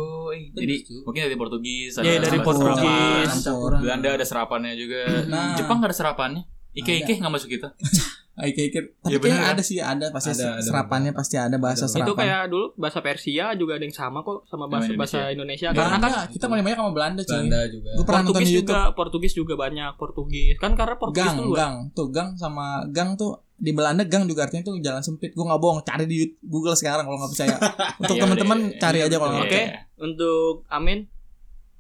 [0.50, 0.96] jadi Bener, cu.
[1.04, 2.82] mungkin dari Portugis, Iya, dari bahasa Portugis.
[2.82, 3.42] Jepang.
[3.44, 3.80] Campuran.
[3.80, 5.02] Belanda ada serapannya juga.
[5.26, 5.54] Nah.
[5.54, 6.44] Jepang nggak ada serapannya.
[6.74, 7.70] Ike Ike nggak masuk kita.
[8.34, 8.96] Ikir-ikir.
[8.98, 9.54] Tapi Iya, bener, kayaknya kan?
[9.54, 11.92] ada sih, ada pasti Ada, ada serapannya pasti ada bahasa Ada.
[11.92, 12.08] serapan.
[12.08, 15.68] Itu kayak dulu bahasa Persia juga ada yang sama kok sama bahasa Sama bahasa Indonesia.
[15.70, 17.34] Karena Belanda, kan kita paling banyak sama Belanda cuy.
[17.36, 18.64] Belanda juga Gue pernah Portugis YouTube.
[18.66, 20.56] juga, Portugis juga banyak Portugis.
[20.58, 24.42] Kan karena Portugis Gang, tuh gang, tuh gang sama gang tuh di Belanda gang juga
[24.44, 25.32] artinya tuh jalan sempit.
[25.32, 27.56] Gue nggak bohong, cari di Google sekarang kalau nggak percaya.
[28.02, 29.62] Untuk Iya, teman-teman iya, cari iya, aja kalau Oke,
[30.00, 31.00] untuk Amin.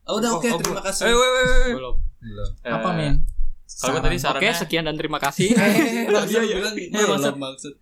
[0.04, 1.74] oh, udah oke Oh, oh, terima kasih Eh.
[1.74, 1.96] Belum.
[2.22, 3.14] belum Eh, apa min?
[3.84, 4.38] Kalau tadi Saran.
[4.38, 5.52] Oke, sarannya sekian dan terima kasih.
[6.14, 7.74] langsung bilang Iya, maksud- belum maksud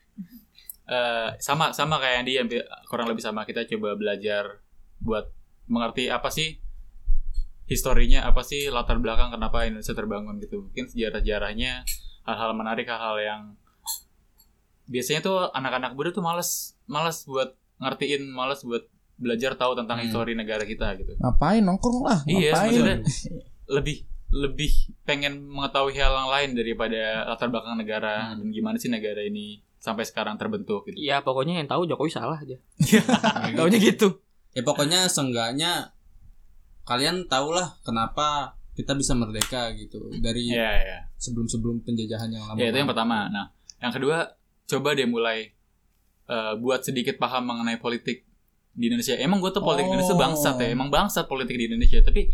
[0.85, 4.63] eh, sama sama kayak yang dia hampir- kurang lebih sama kita coba belajar
[4.97, 5.29] buat
[5.65, 6.57] mengerti apa sih
[7.65, 11.85] historinya apa sih latar belakang kenapa Indonesia terbangun gitu mungkin sejarah-sejarahnya
[12.23, 13.41] hal-hal menarik hal-hal yang
[14.85, 16.49] biasanya tuh anak-anak muda tuh males
[16.85, 20.05] males buat ngertiin males buat belajar tahu tentang Hmm.
[20.07, 22.19] histori negara kita gitu Ngapain nongkrong lah?
[22.25, 22.97] Iya, maksudnya
[23.77, 24.69] lebih lebih
[25.03, 28.39] pengen mengetahui hal yang lain daripada latar belakang negara Hmm.
[28.39, 30.97] dan gimana sih negara ini sampai sekarang terbentuk gitu.
[30.97, 32.57] Ya pokoknya yang tahu Jokowi salah aja.
[33.57, 34.21] Taunya gitu.
[34.49, 35.93] ya pokoknya seenggaknya
[36.83, 40.99] kalian tahulah kenapa kita bisa merdeka gitu dari Iya, iya.
[41.15, 43.27] sebelum-sebelum penjajahan yang lama Ya itu yang pertama.
[43.27, 44.33] Nah, yang kedua
[44.65, 45.53] coba deh mulai
[46.25, 48.25] eh, buat sedikit paham mengenai politik
[48.71, 49.17] di Indonesia.
[49.17, 49.91] Emang gue tuh politik Oh.
[49.91, 50.69] Indonesia bangsat ya.
[50.69, 51.99] Emang bangsat politik di Indonesia.
[51.99, 52.29] Tapi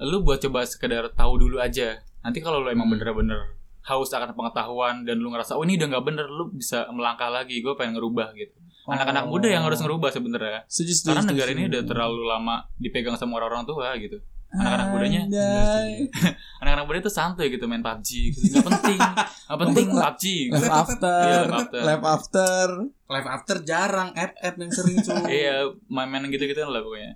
[0.00, 2.00] lu buat coba sekedar tahu dulu aja.
[2.20, 2.96] Nanti kalau lu emang Hmm.
[2.96, 3.40] bener-bener
[3.80, 7.60] haus akan pengetahuan dan lu ngerasa oh ini udah nggak bener, lu bisa melangkah lagi.
[7.60, 8.52] Gue pengen ngerubah gitu.
[8.84, 8.92] Oh.
[8.92, 10.64] Anak-anak muda yang harus ngerubah sebenarnya.
[10.66, 14.18] Setuju, setuju, Karena setuju, negara ini udah terlalu lama dipegang sama orang-orang tua gitu.
[14.50, 16.10] Anak-anak mudanya Anjay.
[16.60, 18.50] anak-anak muda itu santuy gitu main PUBG gitu.
[18.50, 18.98] Nggak penting.
[18.98, 20.24] Nggak penting PUBG.
[20.50, 21.80] Live after, Iya, live after.
[21.86, 22.58] live after.
[23.06, 27.12] live after jarang app-app yang sering cuy Iya, main-main gitu-gitu lah pokoknya.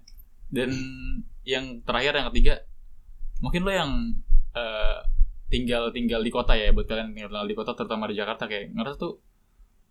[0.47, 0.71] Dan
[1.43, 2.55] yang terakhir yang ketiga,
[3.45, 3.91] mungkin lo yang
[4.55, 4.99] eh,
[5.47, 8.73] tinggal tinggal di kota ya, buat kalian yang tinggal di kota terutama di Jakarta kayak
[8.73, 9.21] ngerasa tuh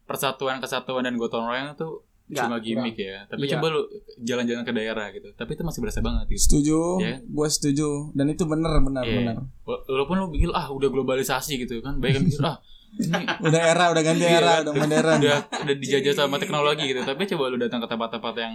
[0.03, 1.89] persatuan kesatuan dan gotong royong itu
[2.23, 3.27] Nggak, cuma gimmick ya.
[3.27, 3.51] Tapi Iya.
[3.53, 3.81] coba lu
[4.17, 5.27] jalan-jalan ke daerah gitu.
[5.33, 6.39] Tapi itu masih berasa banget gitu.
[6.41, 7.17] Setuju, Iya.
[7.19, 7.89] gue setuju.
[8.11, 9.15] Dan itu bener, bener, Iya.
[9.21, 9.35] bener.
[9.61, 12.57] Wala- Walaupun lu pikir ah udah globalisasi gitu kan, banyak yang mikir ah
[12.93, 13.11] ini
[13.43, 15.19] Udah era, udah ganti Iya, era, udah modern.
[15.19, 15.37] udah
[15.67, 18.53] udah dijajah sama teknologi gitu tapi coba lu datang ke tempat-tempat yang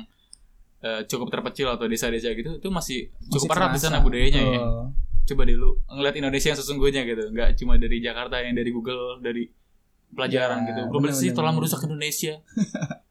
[0.81, 4.61] eh, cukup terpencil atau desa-desa gitu itu masih cukup Masih erat di sana budayanya ya.
[5.29, 9.21] Coba deh lu ngeliat Indonesia yang sesungguhnya gitu nggak cuma dari Jakarta yang dari Google
[9.21, 9.45] dari
[10.09, 10.81] pelajaran Ya, gitu.
[10.89, 11.59] Globalisasi benar, telah benar.
[11.61, 12.35] merusak Indonesia.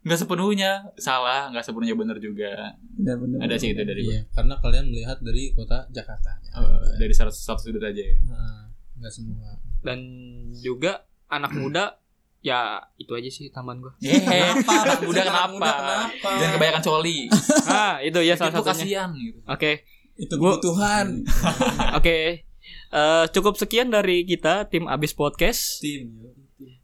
[0.02, 2.74] Nggak sepenuhnya salah nggak sepenuhnya benar juga.
[2.98, 3.58] Bener, ada bener.
[3.62, 7.84] sih itu dari iya karena kalian melihat dari kota Jakarta eh, dari satu satu sudut
[7.86, 8.18] aja ya.
[8.26, 8.66] Nah,
[8.98, 9.54] nggak semua.
[9.84, 10.00] Dan
[10.58, 12.02] juga anak muda
[12.48, 12.60] ya
[12.96, 13.92] itu aja sih tambahan gua.
[14.00, 14.24] Hehe,
[14.64, 15.04] Kenapa?
[15.08, 15.52] muda Anak kenapa?
[15.52, 16.28] muda kenapa?
[16.34, 17.20] Jangan kebanyakan coli.
[17.76, 18.72] ah, itu ya salah itu satunya.
[18.72, 19.40] kasihan gitu.
[19.44, 19.72] Oke.
[20.16, 21.08] Itu Gua- kebutuhan.
[22.00, 22.18] Oke.
[22.88, 25.84] Eh, cukup sekian dari kita tim Abis Podcast.
[25.84, 26.08] tim.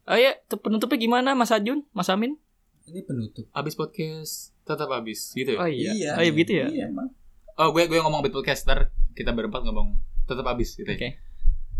[0.04, 2.36] Oh ya, te- penutupnya gimana Mas Ajun, Mas Amin?
[2.84, 5.60] ini penutup Abis podcast tetap habis gitu ya.
[5.60, 5.92] Oh iya.
[5.96, 6.12] Iya.
[6.14, 6.68] Oh iya gitu ya.
[6.68, 7.08] Iya, emang.
[7.56, 8.80] Oh, gue gue ngomong abis podcast ntar
[9.14, 10.84] kita berempat ngomong tetap habis gitu.
[10.86, 11.00] ya.
[11.00, 11.10] Oke.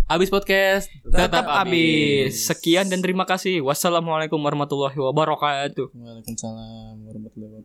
[0.04, 2.44] Abis podcast Tetap Abis.
[2.44, 3.64] Sekian dan terima kasih.
[3.64, 5.96] Wassalamualaikum warahmatullahi wabarakatuh.
[5.96, 7.62] Waalaikumsalam warahmatullahi wabarakatuh.